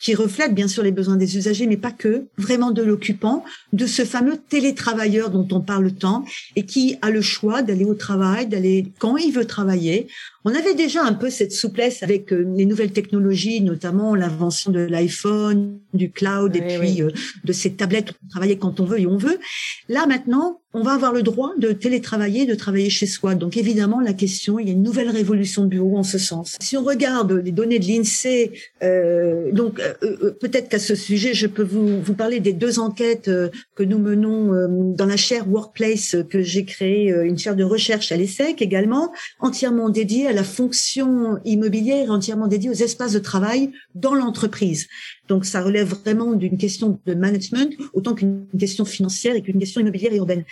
qui 0.01 0.15
reflète 0.15 0.53
bien 0.53 0.67
sûr 0.67 0.83
les 0.83 0.91
besoins 0.91 1.15
des 1.15 1.37
usagers, 1.37 1.67
mais 1.67 1.77
pas 1.77 1.91
que, 1.91 2.25
vraiment 2.37 2.71
de 2.71 2.81
l'occupant, 2.81 3.45
de 3.71 3.85
ce 3.85 4.03
fameux 4.03 4.37
télétravailleur 4.37 5.29
dont 5.29 5.47
on 5.51 5.61
parle 5.61 5.91
tant 5.93 6.25
et 6.55 6.65
qui 6.65 6.97
a 7.01 7.11
le 7.11 7.21
choix 7.21 7.61
d'aller 7.61 7.85
au 7.85 7.93
travail, 7.93 8.47
d'aller 8.47 8.91
quand 8.97 9.17
il 9.17 9.31
veut 9.31 9.45
travailler. 9.45 10.07
On 10.43 10.55
avait 10.55 10.73
déjà 10.73 11.03
un 11.03 11.13
peu 11.13 11.29
cette 11.29 11.51
souplesse 11.51 12.01
avec 12.01 12.33
euh, 12.33 12.51
les 12.55 12.65
nouvelles 12.65 12.93
technologies, 12.93 13.61
notamment 13.61 14.15
l'invention 14.15 14.71
de 14.71 14.79
l'iPhone, 14.79 15.77
du 15.93 16.09
cloud 16.09 16.55
et 16.55 16.61
puis 16.61 17.03
euh, 17.03 17.11
de 17.43 17.53
ces 17.53 17.73
tablettes 17.73 18.11
où 18.11 18.15
on 18.25 18.29
travaillait 18.29 18.57
quand 18.57 18.79
on 18.79 18.85
veut 18.85 18.99
et 18.99 19.05
on 19.05 19.17
veut. 19.17 19.39
Là 19.87 20.07
maintenant, 20.07 20.60
on 20.73 20.83
va 20.83 20.93
avoir 20.93 21.11
le 21.11 21.21
droit 21.21 21.51
de 21.57 21.71
télétravailler, 21.73 22.45
de 22.45 22.55
travailler 22.55 22.89
chez 22.89 23.05
soi. 23.05 23.35
Donc 23.35 23.57
évidemment, 23.57 23.99
la 23.99 24.13
question, 24.13 24.57
il 24.59 24.67
y 24.67 24.69
a 24.69 24.73
une 24.73 24.83
nouvelle 24.83 25.09
révolution 25.09 25.63
de 25.63 25.67
bureau 25.67 25.97
en 25.97 26.03
ce 26.03 26.17
sens. 26.17 26.57
Si 26.61 26.77
on 26.77 26.83
regarde 26.83 27.31
les 27.31 27.51
données 27.51 27.79
de 27.79 27.85
l'INSEE, 27.85 28.51
euh, 28.83 29.51
donc 29.51 29.79
euh, 29.79 29.93
euh, 30.03 30.31
peut-être 30.39 30.69
qu'à 30.69 30.79
ce 30.79 30.95
sujet, 30.95 31.33
je 31.33 31.47
peux 31.47 31.63
vous, 31.63 32.01
vous 32.01 32.13
parler 32.13 32.39
des 32.39 32.53
deux 32.53 32.79
enquêtes 32.79 33.29
que 33.75 33.83
nous 33.83 33.99
menons 33.99 34.93
dans 34.93 35.05
la 35.05 35.17
chaire 35.17 35.49
Workplace 35.49 36.15
que 36.29 36.41
j'ai 36.41 36.65
créée, 36.65 37.09
une 37.09 37.37
chaire 37.37 37.55
de 37.55 37.63
recherche 37.63 38.11
à 38.11 38.17
l'ESSEC 38.17 38.61
également, 38.61 39.11
entièrement 39.39 39.89
dédiée 39.89 40.27
à 40.27 40.33
la 40.33 40.43
fonction 40.43 41.37
immobilière, 41.43 42.11
entièrement 42.11 42.47
dédiée 42.47 42.69
aux 42.69 42.73
espaces 42.73 43.13
de 43.13 43.19
travail 43.19 43.71
dans 43.95 44.13
l'entreprise. 44.13 44.87
Donc 45.27 45.45
ça 45.45 45.61
relève 45.61 45.87
vraiment 45.87 46.33
d'une 46.33 46.57
question 46.57 46.99
de 47.05 47.13
management 47.13 47.73
autant 47.93 48.13
qu'une 48.13 48.45
question 48.59 48.85
financière 48.85 49.35
et 49.35 49.41
qu'une 49.41 49.59
question 49.59 49.79
immobilière 49.79 50.11
et 50.13 50.17
urbaine. 50.17 50.43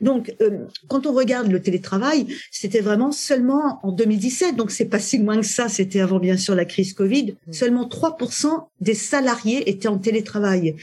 Donc 0.00 0.34
euh, 0.40 0.66
quand 0.88 1.06
on 1.06 1.12
regarde 1.12 1.50
le 1.50 1.60
télétravail, 1.60 2.26
c'était 2.50 2.80
vraiment 2.80 3.12
seulement 3.12 3.80
en 3.82 3.92
2017, 3.92 4.56
donc 4.56 4.70
c'est 4.70 4.86
pas 4.86 4.98
si 4.98 5.18
loin 5.18 5.40
que 5.40 5.46
ça, 5.46 5.68
c'était 5.68 6.00
avant 6.00 6.18
bien 6.18 6.36
sûr 6.36 6.54
la 6.54 6.64
crise 6.64 6.92
Covid, 6.92 7.32
mmh. 7.32 7.52
seulement 7.52 7.88
3% 7.88 8.66
des 8.80 8.94
salariés 8.94 9.68
étaient 9.70 9.88
en 9.88 9.98
télétravail. 9.98 10.76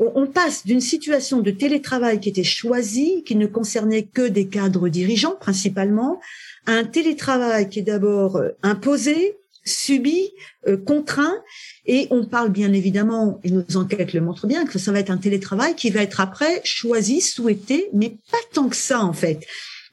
On 0.00 0.26
passe 0.26 0.66
d'une 0.66 0.80
situation 0.80 1.40
de 1.40 1.52
télétravail 1.52 2.18
qui 2.18 2.28
était 2.28 2.42
choisie, 2.42 3.22
qui 3.24 3.36
ne 3.36 3.46
concernait 3.46 4.02
que 4.02 4.26
des 4.26 4.48
cadres 4.48 4.88
dirigeants 4.88 5.36
principalement, 5.40 6.20
à 6.66 6.72
un 6.72 6.84
télétravail 6.84 7.68
qui 7.68 7.78
est 7.78 7.82
d'abord 7.82 8.36
euh, 8.36 8.50
imposé, 8.62 9.36
subi, 9.64 10.32
euh, 10.66 10.76
contraint, 10.76 11.36
et 11.86 12.06
on 12.10 12.24
parle 12.24 12.50
bien 12.50 12.72
évidemment, 12.72 13.40
et 13.44 13.50
nos 13.50 13.76
enquêtes 13.76 14.12
le 14.12 14.20
montrent 14.20 14.46
bien, 14.46 14.64
que 14.64 14.78
ça 14.78 14.92
va 14.92 15.00
être 15.00 15.10
un 15.10 15.18
télétravail 15.18 15.74
qui 15.74 15.90
va 15.90 16.02
être 16.02 16.20
après 16.20 16.60
choisi, 16.64 17.20
souhaité, 17.20 17.90
mais 17.92 18.16
pas 18.30 18.38
tant 18.52 18.68
que 18.68 18.76
ça 18.76 19.00
en 19.00 19.12
fait. 19.12 19.40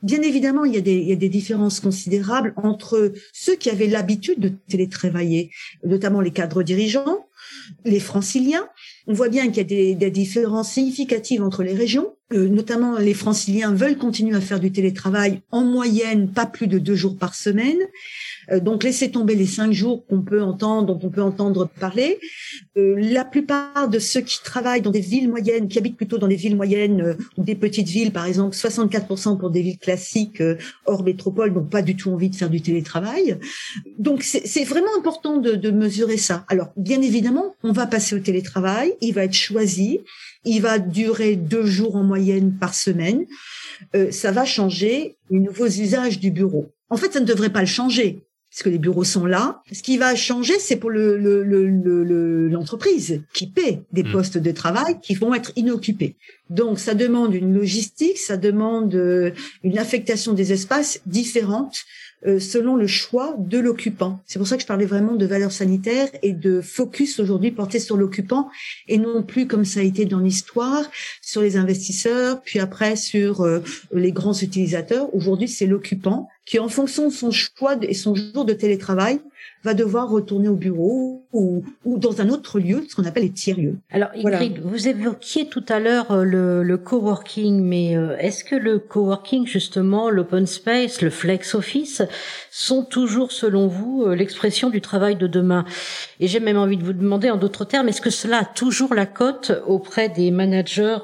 Bien 0.02 0.22
évidemment, 0.22 0.66
il 0.66 0.74
y, 0.74 0.78
a 0.78 0.82
des, 0.82 0.96
il 0.96 1.08
y 1.08 1.12
a 1.12 1.16
des 1.16 1.30
différences 1.30 1.80
considérables 1.80 2.54
entre 2.56 3.14
ceux 3.34 3.56
qui 3.56 3.70
avaient 3.70 3.88
l'habitude 3.88 4.40
de 4.40 4.50
télétravailler, 4.68 5.52
notamment 5.86 6.22
les 6.22 6.32
cadres 6.32 6.64
dirigeants, 6.64 7.28
les 7.86 8.00
franciliens. 8.00 8.68
On 9.06 9.14
voit 9.14 9.30
bien 9.30 9.48
qu'il 9.48 9.58
y 9.58 9.60
a 9.60 9.64
des, 9.64 9.94
des, 9.94 10.10
différences 10.10 10.72
significatives 10.72 11.44
entre 11.44 11.62
les 11.62 11.76
régions. 11.76 12.16
Euh, 12.34 12.48
notamment, 12.48 12.98
les 12.98 13.14
franciliens 13.14 13.74
veulent 13.74 13.98
continuer 13.98 14.36
à 14.36 14.42
faire 14.42 14.60
du 14.60 14.72
télétravail 14.72 15.42
en 15.52 15.64
moyenne, 15.64 16.30
pas 16.30 16.46
plus 16.46 16.68
de 16.68 16.80
deux 16.80 16.96
jours 16.96 17.18
par 17.18 17.36
semaine. 17.36 17.78
Euh, 18.52 18.60
donc 18.60 18.84
laissez 18.84 19.12
tomber 19.12 19.36
les 19.36 19.46
cinq 19.46 19.72
jours 19.72 20.06
qu'on 20.08 20.22
peut 20.22 20.42
entendre, 20.42 20.88
dont 20.88 21.08
on 21.08 21.10
peut 21.10 21.22
entendre 21.22 21.70
parler. 21.80 22.20
Euh, 22.78 22.96
la 22.98 23.26
plupart 23.26 23.90
de 23.90 24.00
ceux 24.00 24.22
qui 24.22 24.42
travaillent 24.44 24.82
dans 24.82 24.92
des 24.92 25.02
villes 25.02 25.30
moyennes, 25.30 25.68
qui 25.68 25.78
habitent 25.78 25.98
plutôt 25.98 26.18
dans 26.18 26.28
des 26.28 26.36
villes 26.36 26.56
moyennes 26.56 27.02
euh, 27.02 27.14
ou 27.38 27.44
des 27.44 27.56
petites 27.56 27.88
villes, 27.88 28.12
par 28.12 28.26
exemple, 28.26 28.56
64% 28.56 29.38
pour 29.38 29.50
des 29.50 29.62
villes 29.62 29.78
classiques 29.78 30.42
hors 30.86 31.04
métropole, 31.04 31.54
n'ont 31.54 31.64
pas 31.64 31.82
du 31.82 31.96
tout 31.96 32.12
envie 32.12 32.30
de 32.30 32.36
faire 32.36 32.50
du 32.50 32.62
télétravail. 32.62 33.38
Donc 33.98 34.24
c'est 34.24 34.64
vraiment 34.64 34.96
important 34.98 35.38
de, 35.38 35.54
de 35.54 35.72
mesurer 35.72 36.18
ça. 36.18 36.46
Alors 36.48 36.70
bien 36.78 37.02
évidemment, 37.02 37.56
on 37.64 37.72
va 37.72 37.88
passer 37.88 38.16
au 38.16 38.20
télétravail, 38.20 38.94
il 39.02 39.14
va 39.14 39.24
être 39.24 39.34
choisi, 39.34 40.00
il 40.46 40.62
va 40.62 40.80
durer 40.80 41.36
deux 41.36 41.66
jours 41.66 41.96
en 41.96 42.04
moyenne 42.04 42.58
par 42.60 42.74
semaine. 42.74 43.26
Euh, 43.96 44.12
ça 44.12 44.32
va 44.32 44.46
changer 44.46 45.16
les 45.30 45.40
nouveaux 45.40 45.68
usages 45.68 46.20
du 46.20 46.32
bureau. 46.32 46.72
En 46.90 46.98
fait, 46.98 47.14
ça 47.14 47.20
ne 47.20 47.26
devrait 47.26 47.52
pas 47.52 47.62
le 47.62 47.68
changer 47.68 48.24
puisque 48.52 48.68
les 48.68 48.80
bureaux 48.80 49.06
sont 49.06 49.26
là. 49.26 49.64
Ce 49.72 49.82
qui 49.82 49.98
va 49.98 50.14
changer, 50.14 50.60
c'est 50.60 50.76
pour 50.76 50.92
l'entreprise 50.92 53.12
le, 53.12 53.16
le, 53.16 53.24
qui 53.34 53.48
paie 53.48 53.82
des 53.94 54.04
hmm. 54.04 54.12
postes 54.12 54.38
de 54.38 54.52
travail 54.52 55.00
qui 55.02 55.16
vont 55.16 55.34
être 55.34 55.54
inoccupés. 55.56 56.18
Donc, 56.50 56.78
ça 56.78 56.94
demande 56.94 57.34
une 57.34 57.54
logistique, 57.54 58.18
ça 58.18 58.36
demande 58.36 58.94
euh, 58.94 59.32
une 59.64 59.80
affectation 59.80 60.34
des 60.34 60.52
espaces 60.52 61.00
différente 61.06 61.86
selon 62.24 62.76
le 62.76 62.88
choix 62.88 63.36
de 63.38 63.58
l'occupant. 63.58 64.22
C'est 64.26 64.38
pour 64.38 64.48
ça 64.48 64.56
que 64.56 64.62
je 64.62 64.68
parlais 64.68 64.86
vraiment 64.86 65.16
de 65.16 65.26
valeur 65.26 65.52
sanitaire 65.52 66.08
et 66.22 66.34
de 66.34 66.62
focus 66.62 67.20
aujourd'hui 67.20 67.52
porté 67.52 67.80
sur 67.80 67.98
l'occupant 67.98 68.50
et 68.88 68.98
non 68.98 69.24
plus 69.24 69.48
comme 69.48 69.66
ça 69.66 69.80
a 69.80 69.84
été 69.84 70.06
dans 70.06 70.20
l'histoire 70.20 70.84
sur 71.22 71.42
les 71.42 71.58
investisseurs, 71.58 72.42
puis 72.42 72.60
après 72.60 72.96
sur 72.96 73.42
euh, 73.42 73.60
les 73.94 74.12
grands 74.12 74.34
utilisateurs. 74.34 75.14
Aujourd'hui, 75.16 75.48
c'est 75.48 75.66
l'occupant 75.66 76.30
qui, 76.46 76.60
en 76.60 76.70
fonction 76.70 77.08
de 77.08 77.14
son 77.14 77.32
choix 77.32 77.76
et 77.82 77.94
son 77.94 78.16
jour 78.16 78.46
de 78.46 78.54
télétravail, 78.54 79.20
va 79.64 79.74
devoir 79.76 80.10
retourner 80.10 80.48
au 80.48 80.56
bureau 80.56 81.24
ou, 81.34 81.64
ou 81.86 82.00
dans 82.00 82.20
un 82.20 82.30
autre 82.30 82.60
lieu, 82.60 82.84
ce 82.90 82.96
qu'on 82.96 83.06
appelle 83.06 83.24
les 83.24 83.32
tiers-lieux. 83.32 83.78
Alors 83.92 84.10
Ingrid, 84.16 84.60
vous 84.64 84.88
évoquiez 84.88 85.48
tout 85.50 85.64
à 85.70 85.80
l'heure 85.80 86.12
euh, 86.12 86.24
le, 86.24 86.64
le 86.64 86.78
coworking, 86.78 87.62
mais 87.62 87.96
euh, 87.96 88.18
est-ce 88.18 88.44
que 88.44 88.56
le 88.56 88.80
coworking, 88.80 89.46
justement, 89.46 90.10
l'open 90.10 90.48
space, 90.48 91.02
le 91.02 91.12
flex 91.12 91.54
office, 91.54 92.02
sont 92.50 92.84
toujours, 92.84 93.32
selon 93.32 93.68
vous, 93.68 94.04
euh, 94.04 94.16
l'expression 94.16 94.72
du 94.72 94.82
travail 94.82 95.16
de 95.16 95.28
demain? 95.28 95.64
Et 96.20 96.28
j'ai 96.28 96.40
même 96.40 96.58
envie 96.58 96.78
de 96.78 96.84
vous 96.84 96.94
demander, 96.94 97.30
en 97.30 97.38
d'autres 97.38 97.66
termes, 97.66 97.88
est-ce 97.88 98.02
que 98.02 98.10
cela 98.10 98.40
a 98.40 98.46
toujours 98.46 98.96
la 98.96 99.06
cote 99.06 99.52
auprès 99.68 100.10
des 100.10 100.32
managers, 100.32 100.98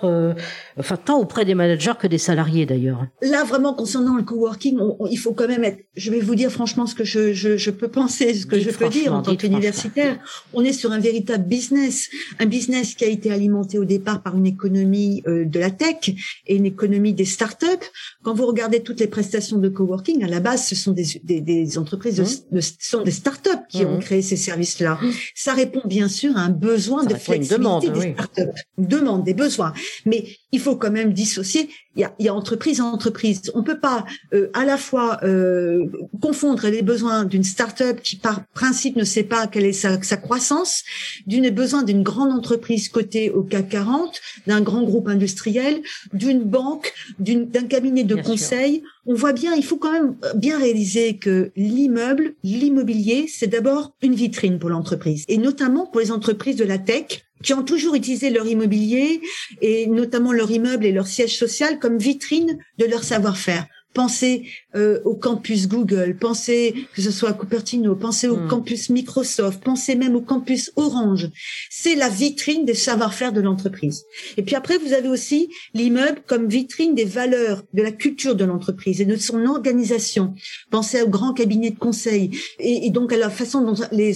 enfin 0.78 0.98
tant 0.98 1.20
auprès 1.20 1.46
des 1.46 1.56
managers 1.56 1.94
que 2.00 2.08
des 2.08 2.18
salariés 2.18 2.66
d'ailleurs 2.66 3.06
Là, 3.22 3.44
vraiment, 3.44 3.74
concernant 3.74 4.16
le 4.16 4.24
coworking, 4.24 4.80
il 5.10 5.18
faut 5.18 5.34
quand 5.34 5.48
même 5.48 5.64
être, 5.64 5.80
je 5.96 6.12
vais 6.12 6.20
vous 6.20 6.36
dire 6.36 6.52
franchement 6.52 6.86
ce 6.86 6.96
que 6.96 7.04
je, 7.04 7.34
je, 7.34 7.58
je 7.58 7.72
peux 7.72 7.88
penser, 7.88 8.34
que 8.48 8.60
je 8.60 8.70
peux 8.70 8.90
dire 8.90 9.14
en 9.14 9.22
tant 9.22 9.36
qu'universitaire. 9.36 10.18
On 10.54 10.64
est 10.64 10.74
sur 10.74 10.92
un 10.92 11.00
véritable 11.00 11.46
business, 11.46 12.10
un 12.40 12.46
business 12.46 12.94
qui 12.94 13.06
a 13.06 13.08
été 13.08 13.32
alimenté 13.32 13.80
au 13.80 13.86
départ 13.86 14.22
par 14.22 14.36
une 14.36 14.46
économie 14.46 15.24
euh, 15.28 15.46
de 15.46 15.60
la 15.60 15.72
tech 15.72 16.10
et 16.46 16.56
une 16.56 16.66
économie 16.66 17.14
des 17.14 17.26
startups. 17.26 17.66
Quand 18.24 18.34
vous 18.34 18.46
regardez 18.46 18.82
toutes 18.82 19.00
les 19.00 19.08
prestations 19.08 19.58
de 19.58 19.70
coworking, 19.70 20.24
à 20.24 20.28
la 20.28 20.40
base, 20.40 20.66
ce 20.66 20.76
sont 20.76 20.92
des, 20.92 21.06
des, 21.24 21.42
des 21.42 21.78
entreprises, 21.78 22.18
de, 22.18 22.24
mmh. 22.24 22.56
de, 22.56 22.62
sont 22.80 23.02
des 23.02 23.12
startups 23.12 23.50
qui 23.70 23.86
ont 23.86 23.98
mmh. 23.98 24.02
créé 24.02 24.22
ces 24.22 24.36
services-là. 24.38 25.00
Mmh. 25.02 25.12
Ça 25.36 25.54
répond 25.54 25.82
bien 25.86 26.08
sûr 26.08 26.36
à 26.38 26.42
un 26.42 26.50
besoin 26.50 27.06
de 27.06 27.16
flexibilité 27.16 27.58
demande, 27.58 27.84
des 27.84 28.14
startups, 28.14 28.62
une 28.78 28.88
demande, 28.88 29.24
des 29.24 29.34
besoins. 29.34 29.74
Mais 30.06 30.26
il 30.52 30.60
faut 30.60 30.67
quand 30.76 30.92
même 30.92 31.14
dissocier. 31.14 31.70
Il 31.96 32.02
y 32.02 32.04
a, 32.04 32.14
il 32.20 32.26
y 32.26 32.30
a 32.30 32.34
entreprise 32.34 32.80
à 32.80 32.84
entreprise. 32.84 33.52
On 33.56 33.64
peut 33.64 33.80
pas 33.80 34.06
euh, 34.34 34.50
à 34.54 34.66
la 34.66 34.78
fois 34.78 35.20
euh, 35.24 35.86
confondre 36.22 36.68
les 36.68 36.82
besoins 36.82 37.26
d'une 37.26 37.44
startup 37.44 38.02
qui 38.02 38.18
par 38.18 38.46
principe 38.48 38.96
ne 38.96 39.04
sait 39.04 39.24
pas 39.24 39.48
quelle 39.48 39.66
est 39.66 39.74
sa, 39.74 40.02
sa 40.04 40.18
croissance, 40.18 40.84
d'une 41.26 41.50
besoin 41.50 41.84
d'une 41.84 42.04
grande 42.04 42.32
entreprise 42.32 42.90
cotée 42.90 43.30
au 43.32 43.44
CAC 43.44 43.70
40, 43.70 44.22
d'un 44.46 44.62
grand 44.62 44.84
groupe 44.84 45.08
industriel, 45.08 45.82
d'une 46.14 46.44
banque, 46.44 46.94
d'un 47.20 47.68
cabinet 47.68 48.04
de 48.04 48.16
conseil. 48.16 48.84
On 49.06 49.14
voit 49.14 49.34
bien, 49.34 49.56
il 49.56 49.64
faut 49.64 49.78
quand 49.78 49.92
même 49.92 50.16
bien 50.36 50.58
réaliser 50.58 51.18
que 51.18 51.52
l'immeuble, 51.56 52.34
l'immobilier, 52.44 53.28
c'est 53.28 53.48
d'abord 53.48 53.94
une 54.02 54.16
vitrine 54.16 54.60
pour 54.60 54.70
l'entreprise, 54.70 55.24
et 55.28 55.38
notamment 55.38 55.86
pour 55.86 56.02
les 56.02 56.12
entreprises 56.12 56.56
de 56.56 56.66
la 56.66 56.78
tech 56.78 57.27
qui 57.44 57.54
ont 57.54 57.64
toujours 57.64 57.96
utilisé 57.96 58.30
leur 58.30 58.48
immobilier 58.48 59.22
et 59.62 59.88
notamment 59.88 60.32
leur 60.32 60.52
immeuble 60.52 60.86
et 60.86 60.92
leur 60.92 61.08
siège 61.08 61.38
social 61.38 61.80
comme 61.80 61.98
vitrine 61.98 62.60
de 62.78 62.86
leur 62.86 63.04
savoir-faire. 63.04 63.66
Pensez 63.94 64.48
euh, 64.78 65.02
au 65.06 65.16
campus 65.16 65.68
Google, 65.68 66.18
pensez 66.20 66.76
que 66.94 67.02
ce 67.02 67.12
soit 67.12 67.30
à 67.30 67.34
Cupertino, 67.34 67.96
pensez 67.96 68.28
au 68.28 68.38
hmm. 68.38 68.48
campus 68.48 68.90
Microsoft, 68.90 69.64
pensez 69.64 69.96
même 69.96 70.16
au 70.16 70.22
campus 70.22 70.72
Orange. 70.76 71.30
C'est 71.70 71.96
la 71.96 72.10
vitrine 72.10 72.66
des 72.66 72.74
savoir-faire 72.74 73.34
de 73.34 73.42
l'entreprise. 73.42 74.06
Et 74.38 74.44
puis 74.44 74.56
après, 74.56 74.78
vous 74.78 74.94
avez 74.94 75.10
aussi 75.10 75.50
l'immeuble 75.74 76.20
comme 76.28 76.48
vitrine 76.48 76.94
des 76.94 77.06
valeurs, 77.06 77.64
de 77.74 77.82
la 77.82 77.92
culture 77.92 78.36
de 78.36 78.46
l'entreprise 78.46 79.02
et 79.02 79.06
de 79.06 79.16
son 79.16 79.46
organisation. 79.46 80.36
Pensez 80.70 81.02
au 81.02 81.10
grand 81.10 81.34
cabinet 81.34 81.72
de 81.72 81.80
conseil 81.80 82.32
et, 82.60 82.90
donc 82.92 83.12
à 83.12 83.18
la 83.18 83.30
façon 83.30 83.62
dont 83.62 83.76
les, 83.92 84.14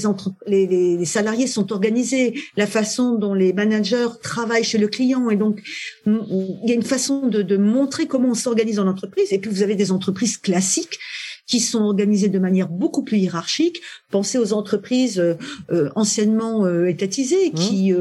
les, 0.47 0.67
les, 0.97 1.05
salariés 1.05 1.47
sont 1.47 1.71
organisés, 1.71 2.35
la 2.55 2.67
façon 2.67 3.15
dont 3.15 3.33
les 3.33 3.53
managers 3.53 4.09
travaillent 4.21 4.63
chez 4.63 4.77
le 4.77 4.87
client. 4.87 5.29
Et 5.29 5.35
donc, 5.35 5.61
il 6.05 6.59
y 6.65 6.71
a 6.71 6.75
une 6.75 6.83
façon 6.83 7.27
de, 7.27 7.41
de 7.41 7.57
montrer 7.57 8.05
comment 8.05 8.29
on 8.29 8.35
s'organise 8.35 8.75
dans 8.75 8.85
l'entreprise. 8.85 9.31
Et 9.33 9.39
puis, 9.39 9.49
vous 9.49 9.63
avez 9.63 9.75
des 9.75 9.91
entreprises 9.91 10.37
classiques 10.51 10.99
qui 11.47 11.59
sont 11.59 11.81
organisées 11.81 12.29
de 12.29 12.39
manière 12.39 12.69
beaucoup 12.69 13.03
plus 13.03 13.17
hiérarchique. 13.17 13.81
Pensez 14.09 14.37
aux 14.37 14.53
entreprises 14.53 15.19
euh, 15.19 15.35
euh, 15.71 15.89
anciennement 15.95 16.65
euh, 16.65 16.85
étatisées, 16.85 17.49
mmh. 17.49 17.55
qui 17.55 17.93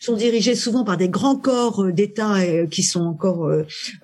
sont 0.00 0.16
dirigées 0.16 0.54
souvent 0.54 0.84
par 0.84 0.96
des 0.96 1.08
grands 1.08 1.36
corps 1.36 1.92
d'État 1.92 2.34
qui 2.70 2.82
sont 2.82 3.02
encore 3.02 3.50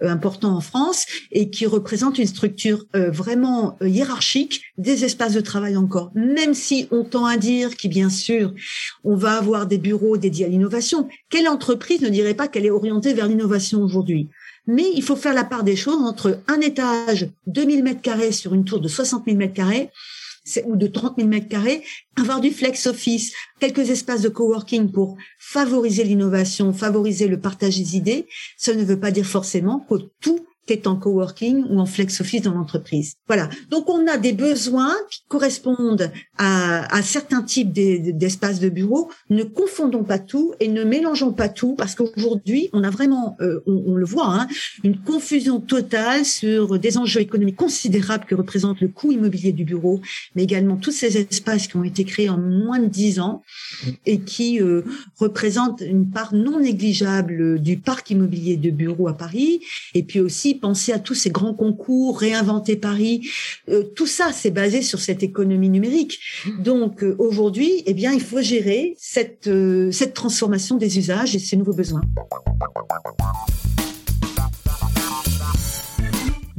importants 0.00 0.56
en 0.56 0.60
France 0.60 1.06
et 1.32 1.50
qui 1.50 1.66
représentent 1.66 2.18
une 2.18 2.26
structure 2.26 2.84
vraiment 2.94 3.76
hiérarchique 3.84 4.62
des 4.78 5.04
espaces 5.04 5.34
de 5.34 5.40
travail 5.40 5.76
encore. 5.76 6.12
Même 6.14 6.54
si 6.54 6.86
on 6.90 7.04
tend 7.04 7.26
à 7.26 7.36
dire 7.36 7.76
qu'il 7.76 7.90
bien 7.90 8.10
sûr 8.10 8.54
on 9.04 9.16
va 9.16 9.32
avoir 9.32 9.66
des 9.66 9.78
bureaux 9.78 10.16
dédiés 10.16 10.46
à 10.46 10.48
l'innovation, 10.48 11.08
quelle 11.30 11.48
entreprise 11.48 12.00
ne 12.02 12.08
dirait 12.08 12.34
pas 12.34 12.48
qu'elle 12.48 12.66
est 12.66 12.70
orientée 12.70 13.14
vers 13.14 13.26
l'innovation 13.26 13.82
aujourd'hui? 13.82 14.28
Mais 14.66 14.90
il 14.94 15.02
faut 15.02 15.16
faire 15.16 15.34
la 15.34 15.44
part 15.44 15.64
des 15.64 15.76
choses 15.76 16.02
entre 16.02 16.40
un 16.48 16.60
étage, 16.60 17.28
2000 17.46 17.82
mètres 17.82 18.02
carrés 18.02 18.32
sur 18.32 18.54
une 18.54 18.64
tour 18.64 18.80
de 18.80 18.88
60 18.88 19.24
000 19.26 19.36
mètres 19.36 19.54
carrés, 19.54 19.90
ou 20.64 20.76
de 20.76 20.86
30 20.86 21.14
000 21.16 21.28
mètres 21.28 21.48
carrés, 21.48 21.84
avoir 22.16 22.40
du 22.40 22.50
flex 22.50 22.86
office, 22.86 23.32
quelques 23.60 23.90
espaces 23.90 24.22
de 24.22 24.28
coworking 24.28 24.90
pour 24.90 25.16
favoriser 25.38 26.04
l'innovation, 26.04 26.72
favoriser 26.72 27.28
le 27.28 27.38
partage 27.38 27.78
des 27.78 27.96
idées, 27.96 28.26
ça 28.56 28.74
ne 28.74 28.84
veut 28.84 28.98
pas 28.98 29.12
dire 29.12 29.26
forcément 29.26 29.86
que 29.88 29.94
tout 30.20 30.44
est 30.68 30.86
en 30.86 30.96
coworking 30.96 31.64
ou 31.68 31.80
en 31.80 31.86
flex 31.86 32.20
office 32.20 32.42
dans 32.42 32.54
l'entreprise. 32.54 33.14
Voilà. 33.26 33.48
Donc 33.70 33.88
on 33.88 34.06
a 34.06 34.16
des 34.16 34.32
besoins 34.32 34.94
qui 35.10 35.22
correspondent 35.28 36.10
à, 36.38 36.94
à 36.94 37.02
certains 37.02 37.42
types 37.42 37.72
d'espaces 37.72 38.60
de 38.60 38.68
bureau. 38.68 39.10
Ne 39.30 39.42
confondons 39.42 40.04
pas 40.04 40.18
tout 40.18 40.54
et 40.60 40.68
ne 40.68 40.84
mélangeons 40.84 41.32
pas 41.32 41.48
tout 41.48 41.74
parce 41.74 41.94
qu'aujourd'hui 41.94 42.70
on 42.72 42.84
a 42.84 42.90
vraiment, 42.90 43.36
euh, 43.40 43.60
on, 43.66 43.94
le 43.94 44.04
voit, 44.04 44.26
hein, 44.26 44.48
une 44.84 44.98
confusion 44.98 45.60
totale 45.60 46.24
sur 46.24 46.78
des 46.78 46.98
enjeux 46.98 47.20
économiques 47.20 47.56
considérables 47.56 48.24
que 48.24 48.34
représente 48.34 48.80
le 48.80 48.88
coût 48.88 49.12
immobilier 49.12 49.52
du 49.52 49.64
bureau, 49.64 50.00
mais 50.34 50.44
également 50.44 50.76
tous 50.76 50.92
ces 50.92 51.18
espaces 51.18 51.66
qui 51.66 51.76
ont 51.76 51.84
été 51.84 52.04
créés 52.04 52.28
en 52.28 52.38
moins 52.38 52.78
de 52.78 52.86
dix 52.86 53.20
ans 53.20 53.42
et 54.06 54.20
qui 54.20 54.60
euh, 54.60 54.82
représentent 55.16 55.82
une 55.82 56.10
part 56.10 56.34
non 56.34 56.60
négligeable 56.60 57.60
du 57.60 57.78
parc 57.78 58.10
immobilier 58.10 58.56
de 58.56 58.70
bureaux 58.70 59.08
à 59.08 59.14
Paris 59.14 59.60
et 59.94 60.02
puis 60.02 60.20
aussi 60.20 60.51
penser 60.54 60.92
à 60.92 60.98
tous 60.98 61.14
ces 61.14 61.30
grands 61.30 61.54
concours, 61.54 62.18
réinventer 62.18 62.76
Paris. 62.76 63.28
Euh, 63.68 63.82
tout 63.82 64.06
ça, 64.06 64.30
c'est 64.32 64.50
basé 64.50 64.82
sur 64.82 65.00
cette 65.00 65.22
économie 65.22 65.68
numérique. 65.68 66.20
Donc 66.60 67.02
euh, 67.02 67.14
aujourd'hui, 67.18 67.82
eh 67.86 67.94
bien, 67.94 68.12
il 68.12 68.20
faut 68.20 68.40
gérer 68.40 68.94
cette 68.98 69.46
euh, 69.46 69.90
cette 69.90 70.14
transformation 70.14 70.76
des 70.76 70.98
usages 70.98 71.34
et 71.34 71.38
ces 71.38 71.56
nouveaux 71.56 71.74
besoins. 71.74 72.02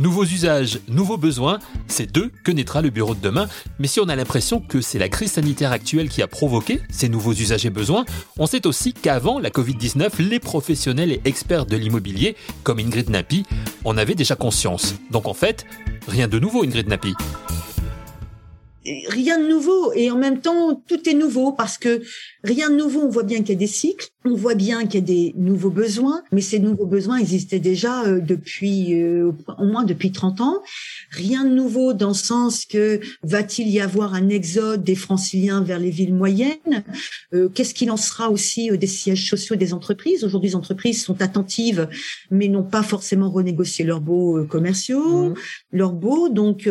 Nouveaux 0.03 0.25
usages, 0.25 0.81
nouveaux 0.89 1.15
besoins, 1.15 1.59
c'est 1.87 2.11
d'eux 2.11 2.29
que 2.43 2.51
naîtra 2.51 2.81
le 2.81 2.89
bureau 2.89 3.15
de 3.15 3.21
demain. 3.21 3.47
Mais 3.79 3.87
si 3.87 4.01
on 4.01 4.09
a 4.09 4.17
l'impression 4.17 4.59
que 4.59 4.81
c'est 4.81 4.99
la 4.99 5.07
crise 5.07 5.31
sanitaire 5.31 5.71
actuelle 5.71 6.09
qui 6.09 6.21
a 6.21 6.27
provoqué 6.27 6.81
ces 6.89 7.07
nouveaux 7.07 7.31
usages 7.31 7.65
et 7.65 7.69
besoins, 7.69 8.03
on 8.37 8.45
sait 8.45 8.67
aussi 8.67 8.91
qu'avant 8.91 9.39
la 9.39 9.49
Covid-19, 9.49 10.21
les 10.21 10.39
professionnels 10.41 11.13
et 11.13 11.21
experts 11.23 11.67
de 11.67 11.77
l'immobilier, 11.77 12.35
comme 12.63 12.79
Ingrid 12.79 13.09
Napi, 13.09 13.45
en 13.85 13.95
avaient 13.95 14.13
déjà 14.13 14.35
conscience. 14.35 14.95
Donc 15.09 15.25
en 15.25 15.33
fait, 15.33 15.65
rien 16.09 16.27
de 16.27 16.37
nouveau 16.37 16.65
Ingrid 16.65 16.89
Napi 16.89 17.13
rien 19.07 19.39
de 19.39 19.47
nouveau 19.47 19.93
et 19.93 20.11
en 20.11 20.17
même 20.17 20.41
temps 20.41 20.81
tout 20.87 21.07
est 21.09 21.13
nouveau 21.13 21.51
parce 21.51 21.77
que 21.77 22.01
rien 22.43 22.69
de 22.69 22.75
nouveau 22.75 23.01
on 23.01 23.09
voit 23.09 23.23
bien 23.23 23.39
qu'il 23.39 23.49
y 23.49 23.57
a 23.57 23.59
des 23.59 23.67
cycles 23.67 24.13
on 24.25 24.35
voit 24.35 24.55
bien 24.55 24.85
qu'il 24.85 25.01
y 25.01 25.03
a 25.03 25.05
des 25.05 25.33
nouveaux 25.35 25.69
besoins, 25.69 26.23
mais 26.31 26.41
ces 26.41 26.59
nouveaux 26.59 26.85
besoins 26.85 27.17
existaient 27.17 27.59
déjà 27.59 28.03
euh, 28.05 28.19
depuis 28.19 29.01
euh, 29.01 29.31
au 29.57 29.65
moins 29.65 29.83
depuis 29.83 30.11
30 30.11 30.41
ans. 30.41 30.61
Rien 31.11 31.43
de 31.43 31.53
nouveau 31.53 31.93
dans 31.93 32.09
le 32.09 32.13
sens 32.13 32.65
que 32.65 33.01
va-t-il 33.23 33.67
y 33.67 33.81
avoir 33.81 34.13
un 34.13 34.29
exode 34.29 34.83
des 34.83 34.95
franciliens 34.95 35.61
vers 35.61 35.79
les 35.79 35.89
villes 35.89 36.13
moyennes? 36.13 36.83
Euh, 37.33 37.49
Qu'est-ce 37.49 37.73
qu'il 37.73 37.91
en 37.91 37.97
sera 37.97 38.29
aussi 38.29 38.69
des 38.77 38.87
sièges 38.87 39.29
sociaux 39.29 39.55
des 39.57 39.73
entreprises? 39.73 40.23
Aujourd'hui, 40.23 40.51
les 40.51 40.55
entreprises 40.55 41.03
sont 41.03 41.21
attentives, 41.21 41.89
mais 42.31 42.47
n'ont 42.47 42.63
pas 42.63 42.83
forcément 42.83 43.29
renégocié 43.29 43.83
leurs 43.83 44.01
baux 44.01 44.45
commerciaux, 44.45 45.29
mmh. 45.29 45.33
leurs 45.73 45.93
baux. 45.93 46.29
Donc, 46.29 46.69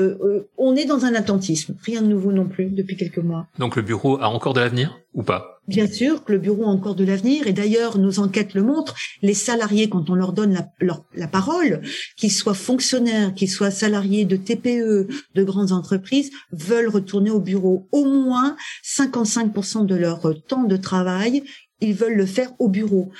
on 0.56 0.76
est 0.76 0.84
dans 0.84 1.04
un 1.04 1.14
attentisme. 1.14 1.74
Rien 1.82 2.01
de 2.02 2.08
nouveau 2.08 2.32
non 2.32 2.46
plus 2.46 2.66
depuis 2.66 2.96
quelques 2.96 3.18
mois. 3.18 3.46
Donc, 3.58 3.76
le 3.76 3.82
bureau 3.82 4.18
a 4.20 4.28
encore 4.28 4.52
de 4.52 4.60
l'avenir 4.60 4.98
ou 5.14 5.22
pas? 5.22 5.60
Bien 5.68 5.86
sûr 5.86 6.24
que 6.24 6.32
le 6.32 6.38
bureau 6.38 6.64
a 6.64 6.68
encore 6.68 6.94
de 6.94 7.04
l'avenir 7.04 7.46
et 7.46 7.52
d'ailleurs 7.52 7.98
nos 7.98 8.18
enquêtes 8.18 8.54
le 8.54 8.62
montrent, 8.62 8.96
les 9.20 9.34
salariés 9.34 9.88
quand 9.88 10.10
on 10.10 10.14
leur 10.14 10.32
donne 10.32 10.54
la, 10.80 11.00
la 11.14 11.28
parole, 11.28 11.82
qu'ils 12.16 12.32
soient 12.32 12.54
fonctionnaires, 12.54 13.34
qu'ils 13.34 13.50
soient 13.50 13.70
salariés 13.70 14.24
de 14.24 14.36
TPE, 14.36 15.06
de 15.34 15.44
grandes 15.44 15.72
entreprises, 15.72 16.30
veulent 16.50 16.88
retourner 16.88 17.30
au 17.30 17.40
bureau. 17.40 17.88
Au 17.92 18.04
moins 18.04 18.56
55% 18.84 19.86
de 19.86 19.94
leur 19.94 20.34
temps 20.46 20.64
de 20.64 20.76
travail, 20.76 21.44
ils 21.80 21.94
veulent 21.94 22.16
le 22.16 22.26
faire 22.26 22.52
au 22.58 22.68
bureau 22.68 23.12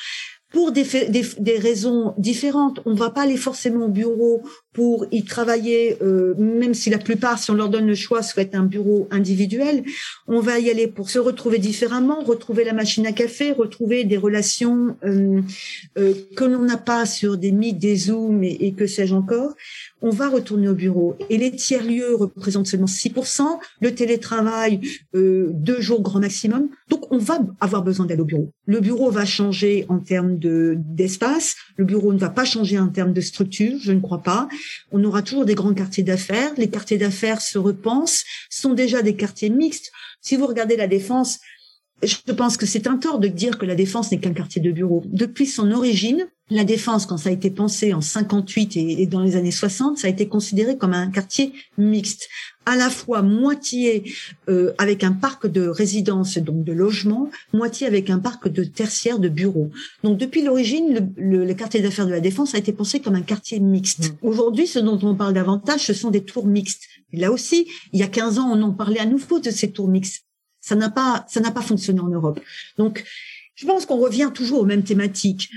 pour 0.53 0.71
des, 0.73 0.85
des, 1.09 1.25
des, 1.39 1.59
raisons 1.59 2.15
différentes. 2.19 2.81
On 2.85 2.91
ne 2.91 2.97
va 2.97 3.11
pas 3.11 3.23
aller 3.23 3.39
forcément 3.39 3.87
au 3.87 3.89
bureau 3.89 4.43
pour 4.73 5.07
y 5.12 5.25
travailler, 5.25 5.99
euh, 6.02 6.35
même 6.38 6.75
si 6.75 6.88
la 6.88 6.99
plupart, 6.99 7.38
si 7.38 7.50
on 7.50 7.55
leur 7.55 7.69
donne 7.69 7.87
le 7.87 7.95
choix, 7.95 8.23
souhaitent 8.23 8.55
un 8.55 8.64
bureau 8.64 9.07
individuel. 9.11 9.85
On 10.26 10.41
va 10.41 10.59
y 10.59 10.71
aller 10.71 10.87
pour 10.87 11.11
se 11.11 11.19
retrouver 11.19 11.59
différemment, 11.59 12.23
retrouver 12.23 12.64
la 12.64 12.73
machine 12.73 13.07
à 13.07 13.12
café, 13.12 13.52
retrouver 13.52 14.04
des 14.04 14.17
relations 14.17 14.97
euh, 15.04 15.41
euh, 15.99 16.15
que 16.37 16.45
l'on 16.45 16.63
n'a 16.63 16.78
pas 16.78 17.04
sur 17.04 17.37
des 17.37 17.52
Meet, 17.52 17.78
des 17.78 17.97
Zooms 17.97 18.43
et, 18.43 18.56
et 18.61 18.73
que 18.73 18.87
sais-je 18.87 19.15
encore. 19.15 19.54
On 20.04 20.11
va 20.11 20.28
retourner 20.28 20.69
au 20.69 20.75
bureau. 20.75 21.17
Et 21.30 21.39
les 21.39 21.52
tiers-lieux 21.52 22.17
représentent 22.17 22.67
seulement 22.67 22.87
6%, 22.87 23.43
le 23.80 23.95
télétravail, 23.95 24.80
euh, 25.15 25.50
deux 25.52 25.80
jours 25.80 26.02
grand 26.02 26.19
maximum. 26.19 26.69
Donc, 26.89 27.11
on 27.13 27.19
va 27.19 27.39
avoir 27.61 27.82
besoin 27.85 28.06
d'aller 28.06 28.23
au 28.23 28.25
bureau. 28.25 28.50
Le 28.67 28.80
bureau 28.80 29.11
va 29.11 29.25
changer 29.25 29.87
en 29.89 30.00
termes 30.00 30.39
de 30.39 30.76
d'espace. 30.76 31.54
Le 31.76 31.85
bureau 31.85 32.13
ne 32.13 32.19
va 32.19 32.30
pas 32.30 32.45
changer 32.45 32.80
en 32.80 32.89
termes 32.89 33.13
de 33.13 33.21
structure, 33.21 33.78
je 33.80 33.93
ne 33.93 34.00
crois 34.00 34.23
pas. 34.23 34.49
On 34.91 35.03
aura 35.05 35.23
toujours 35.23 35.45
des 35.45 35.55
grands 35.55 35.75
quartiers 35.75 36.05
d'affaires. 36.05 36.53
Les 36.57 36.71
quartiers 36.71 36.99
d'affaires 36.99 37.41
se 37.41 37.59
repensent, 37.59 38.25
sont 38.51 38.75
déjà 38.75 39.03
des 39.03 39.17
quartiers 39.17 39.51
mixtes. 39.51 39.93
Si 40.21 40.37
vous 40.37 40.47
regardez 40.47 40.77
la 40.77 40.87
défense, 40.87 41.41
je 42.02 42.32
pense 42.32 42.56
que 42.56 42.67
c'est 42.67 42.86
un 42.86 42.97
tort 42.97 43.19
de 43.19 43.28
dire 43.28 43.58
que 43.58 43.67
la 43.67 43.75
défense 43.75 44.10
n'est 44.10 44.19
qu'un 44.19 44.32
quartier 44.32 44.60
de 44.60 44.73
bureau. 44.73 45.02
Depuis 45.06 45.47
son 45.47 45.71
origine, 45.71 46.26
la 46.50 46.65
défense, 46.65 47.06
quand 47.06 47.17
ça 47.17 47.30
a 47.30 47.32
été 47.32 47.50
pensé 47.50 47.95
en 47.95 48.00
58 48.00 48.76
et, 48.76 49.06
dans 49.06 49.21
les 49.21 49.36
années 49.36 49.52
60, 49.52 49.99
ça 49.99 50.08
a 50.08 50.10
été 50.10 50.26
considéré 50.28 50.76
comme 50.76 50.93
un 50.93 51.10
quartier 51.10 51.52
mixte, 51.78 52.28
à 52.67 52.76
la 52.76 52.91
fois 52.91 53.23
moitié 53.23 54.12
euh, 54.49 54.73
avec 54.78 55.04
un 55.04 55.12
parc 55.12 55.47
de 55.47 55.67
résidences, 55.67 56.38
donc 56.38 56.65
de 56.65 56.73
logements, 56.73 57.30
moitié 57.52 57.86
avec 57.86 58.10
un 58.10 58.19
parc 58.19 58.49
de 58.49 58.65
tertiaires 58.65 59.19
de 59.19 59.28
bureaux. 59.28 59.71
Donc 60.02 60.19
depuis 60.19 60.43
l'origine, 60.43 61.12
le, 61.17 61.45
le, 61.45 61.54
quartier 61.54 61.80
d'affaires 61.80 62.06
de 62.06 62.12
la 62.12 62.21
défense 62.21 62.54
a 62.54 62.58
été 62.58 62.73
pensé 62.73 63.00
comme 63.00 63.15
un 63.15 63.23
quartier 63.23 63.60
mixte. 63.60 64.10
Mmh. 64.10 64.26
Aujourd'hui, 64.26 64.67
ce 64.67 64.78
dont 64.78 64.99
on 65.02 65.15
parle 65.15 65.34
davantage, 65.34 65.86
ce 65.86 65.95
sont 65.95 66.10
des 66.10 66.25
tours 66.25 66.47
mixtes. 66.47 66.82
là 67.12 67.30
aussi, 67.30 67.69
il 67.93 68.00
y 68.00 68.02
a 68.02 68.08
15 68.08 68.38
ans, 68.38 68.50
on 68.52 68.60
en 68.62 68.73
parlait 68.73 69.00
à 69.00 69.06
nouveau 69.06 69.38
de 69.38 69.50
ces 69.50 69.71
tours 69.71 69.88
mixtes. 69.88 70.25
Ça 70.63 70.77
n'a 70.77 70.89
pas, 70.89 71.27
ça 71.29 71.41
n'a 71.41 71.51
pas 71.51 71.61
fonctionné 71.61 72.01
en 72.01 72.09
Europe. 72.09 72.41
Donc, 72.79 73.05
je 73.55 73.67
pense 73.67 73.85
qu'on 73.85 73.99
revient 73.99 74.31
toujours 74.33 74.61
aux 74.61 74.65
mêmes 74.65 74.83
thématiques. 74.83 75.51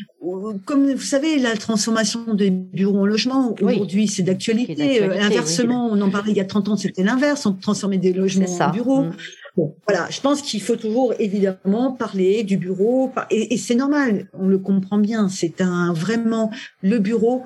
Comme 0.65 0.91
vous 0.91 1.01
savez, 1.01 1.39
la 1.39 1.55
transformation 1.55 2.33
des 2.33 2.49
bureaux 2.49 2.99
en 2.99 3.05
logement, 3.05 3.55
aujourd'hui, 3.61 4.07
c'est 4.07 4.23
d'actualité. 4.23 5.03
Inversement, 5.03 5.87
on 5.91 6.01
en 6.01 6.09
parlait 6.09 6.31
il 6.31 6.37
y 6.37 6.41
a 6.41 6.45
30 6.45 6.69
ans, 6.69 6.77
c'était 6.77 7.03
l'inverse. 7.03 7.45
On 7.45 7.53
transformait 7.53 7.97
des 7.97 8.11
logements 8.11 8.45
en 8.59 8.71
bureaux. 8.71 9.03
Mm. 9.03 9.15
Bon, 9.55 9.73
voilà, 9.87 10.09
je 10.09 10.19
pense 10.19 10.41
qu'il 10.41 10.61
faut 10.61 10.75
toujours 10.75 11.13
évidemment 11.17 11.93
parler 11.93 12.43
du 12.43 12.57
bureau 12.57 13.09
et, 13.31 13.53
et 13.53 13.57
c'est 13.57 13.75
normal, 13.75 14.27
on 14.33 14.47
le 14.47 14.57
comprend 14.57 14.97
bien. 14.97 15.29
C'est 15.29 15.61
un 15.61 15.93
vraiment 15.93 16.51
le 16.81 16.99
bureau 16.99 17.45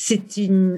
c'est 0.00 0.22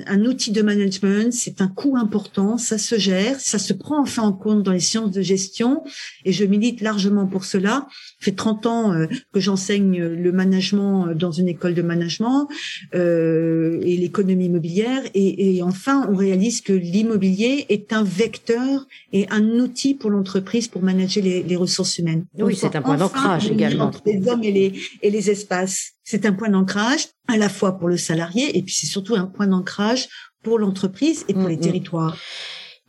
un 0.07 0.25
outil 0.25 0.51
de 0.51 0.63
management, 0.63 1.31
c'est 1.31 1.61
un 1.61 1.69
coût 1.69 1.99
important, 1.99 2.57
ça 2.57 2.79
se 2.79 2.97
gère, 2.97 3.39
ça 3.39 3.59
se 3.59 3.75
prend 3.75 4.01
enfin 4.01 4.23
en 4.23 4.33
compte 4.33 4.63
dans 4.63 4.73
les 4.73 4.81
sciences 4.81 5.11
de 5.11 5.21
gestion 5.21 5.83
et 6.25 6.33
je 6.33 6.43
milite 6.47 6.81
largement 6.81 7.27
pour 7.27 7.45
cela. 7.45 7.87
Ça 8.19 8.25
fait 8.25 8.33
30 8.33 8.65
ans 8.65 8.93
euh, 8.95 9.07
que 9.35 9.39
j'enseigne 9.39 10.03
le 10.03 10.33
management 10.33 11.09
euh, 11.09 11.15
dans 11.15 11.33
une 11.33 11.49
école 11.49 11.75
de 11.75 11.83
management 11.83 12.49
euh, 12.95 13.79
et 13.83 13.99
l'économie 13.99 14.47
immobilière 14.47 15.03
et, 15.13 15.57
et, 15.57 15.63
enfin 15.63 16.09
on 16.11 16.17
réalise 16.17 16.63
que 16.63 16.73
l'immobilier 16.73 17.67
est 17.69 17.93
un 17.93 18.03
vecteur 18.03 18.87
et 19.13 19.29
un 19.29 19.45
outil 19.61 19.93
pour 19.93 20.09
l'entreprise 20.09 20.67
pour 20.67 20.81
manager 20.81 21.23
les, 21.23 21.43
les 21.43 21.57
ressources 21.57 21.99
humaines. 21.99 22.25
oui, 22.39 22.57
c'est 22.57 22.75
un 22.75 22.81
point 22.81 22.97
d'ancrage 22.97 23.51
également. 23.51 23.85
Entre 23.85 24.01
les 24.07 24.27
hommes 24.29 24.45
et 24.45 24.53
les, 24.53 24.73
et 25.03 25.11
les 25.11 25.31
espaces. 25.31 25.93
C'est 26.11 26.27
un 26.27 26.33
point 26.33 26.49
d'ancrage 26.49 27.07
à 27.29 27.37
la 27.37 27.49
fois 27.49 27.79
pour 27.79 27.89
le 27.89 27.97
salarié 27.97 28.59
et 28.59 28.63
puis 28.63 28.75
c'est 28.75 28.89
surtout 28.89 29.15
un 29.15 29.27
point 29.27 29.47
d'ancrage 29.47 30.09
pour 30.43 30.59
l'entreprise 30.59 31.25
et 31.29 31.35
pour 31.35 31.45
mm, 31.45 31.49
les 31.49 31.57
mm. 31.57 31.61
territoires. 31.61 32.17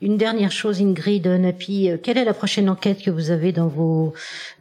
Une 0.02 0.18
dernière 0.18 0.52
chose, 0.52 0.82
Ingrid 0.82 1.28
Napi, 1.28 1.90
quelle 2.02 2.18
est 2.18 2.26
la 2.26 2.34
prochaine 2.34 2.70
enquête 2.70 3.04
que 3.04 3.12
vous 3.12 3.30
avez 3.30 3.52
dans 3.52 3.68
vos 3.68 4.14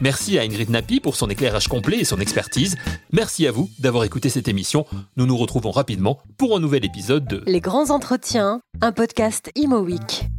Merci 0.00 0.38
à 0.38 0.42
Ingrid 0.44 0.70
Napi 0.70 1.00
pour 1.00 1.14
son 1.14 1.28
éclairage 1.28 1.68
complet 1.68 1.98
et 1.98 2.06
son 2.06 2.18
expertise. 2.18 2.76
Merci 3.12 3.46
à 3.46 3.52
vous 3.52 3.68
d'avoir 3.80 4.04
écouté 4.04 4.30
cette 4.30 4.48
émission. 4.48 4.86
Nous 5.18 5.26
nous 5.26 5.36
retrouvons 5.36 5.72
rapidement 5.72 6.22
pour 6.38 6.56
un 6.56 6.60
nouvel 6.60 6.86
épisode 6.86 7.26
de 7.26 7.42
Les 7.44 7.60
grands 7.60 7.90
entretiens, 7.90 8.62
un 8.80 8.92
podcast 8.92 9.50
Imo 9.56 9.80
Week. 9.80 10.30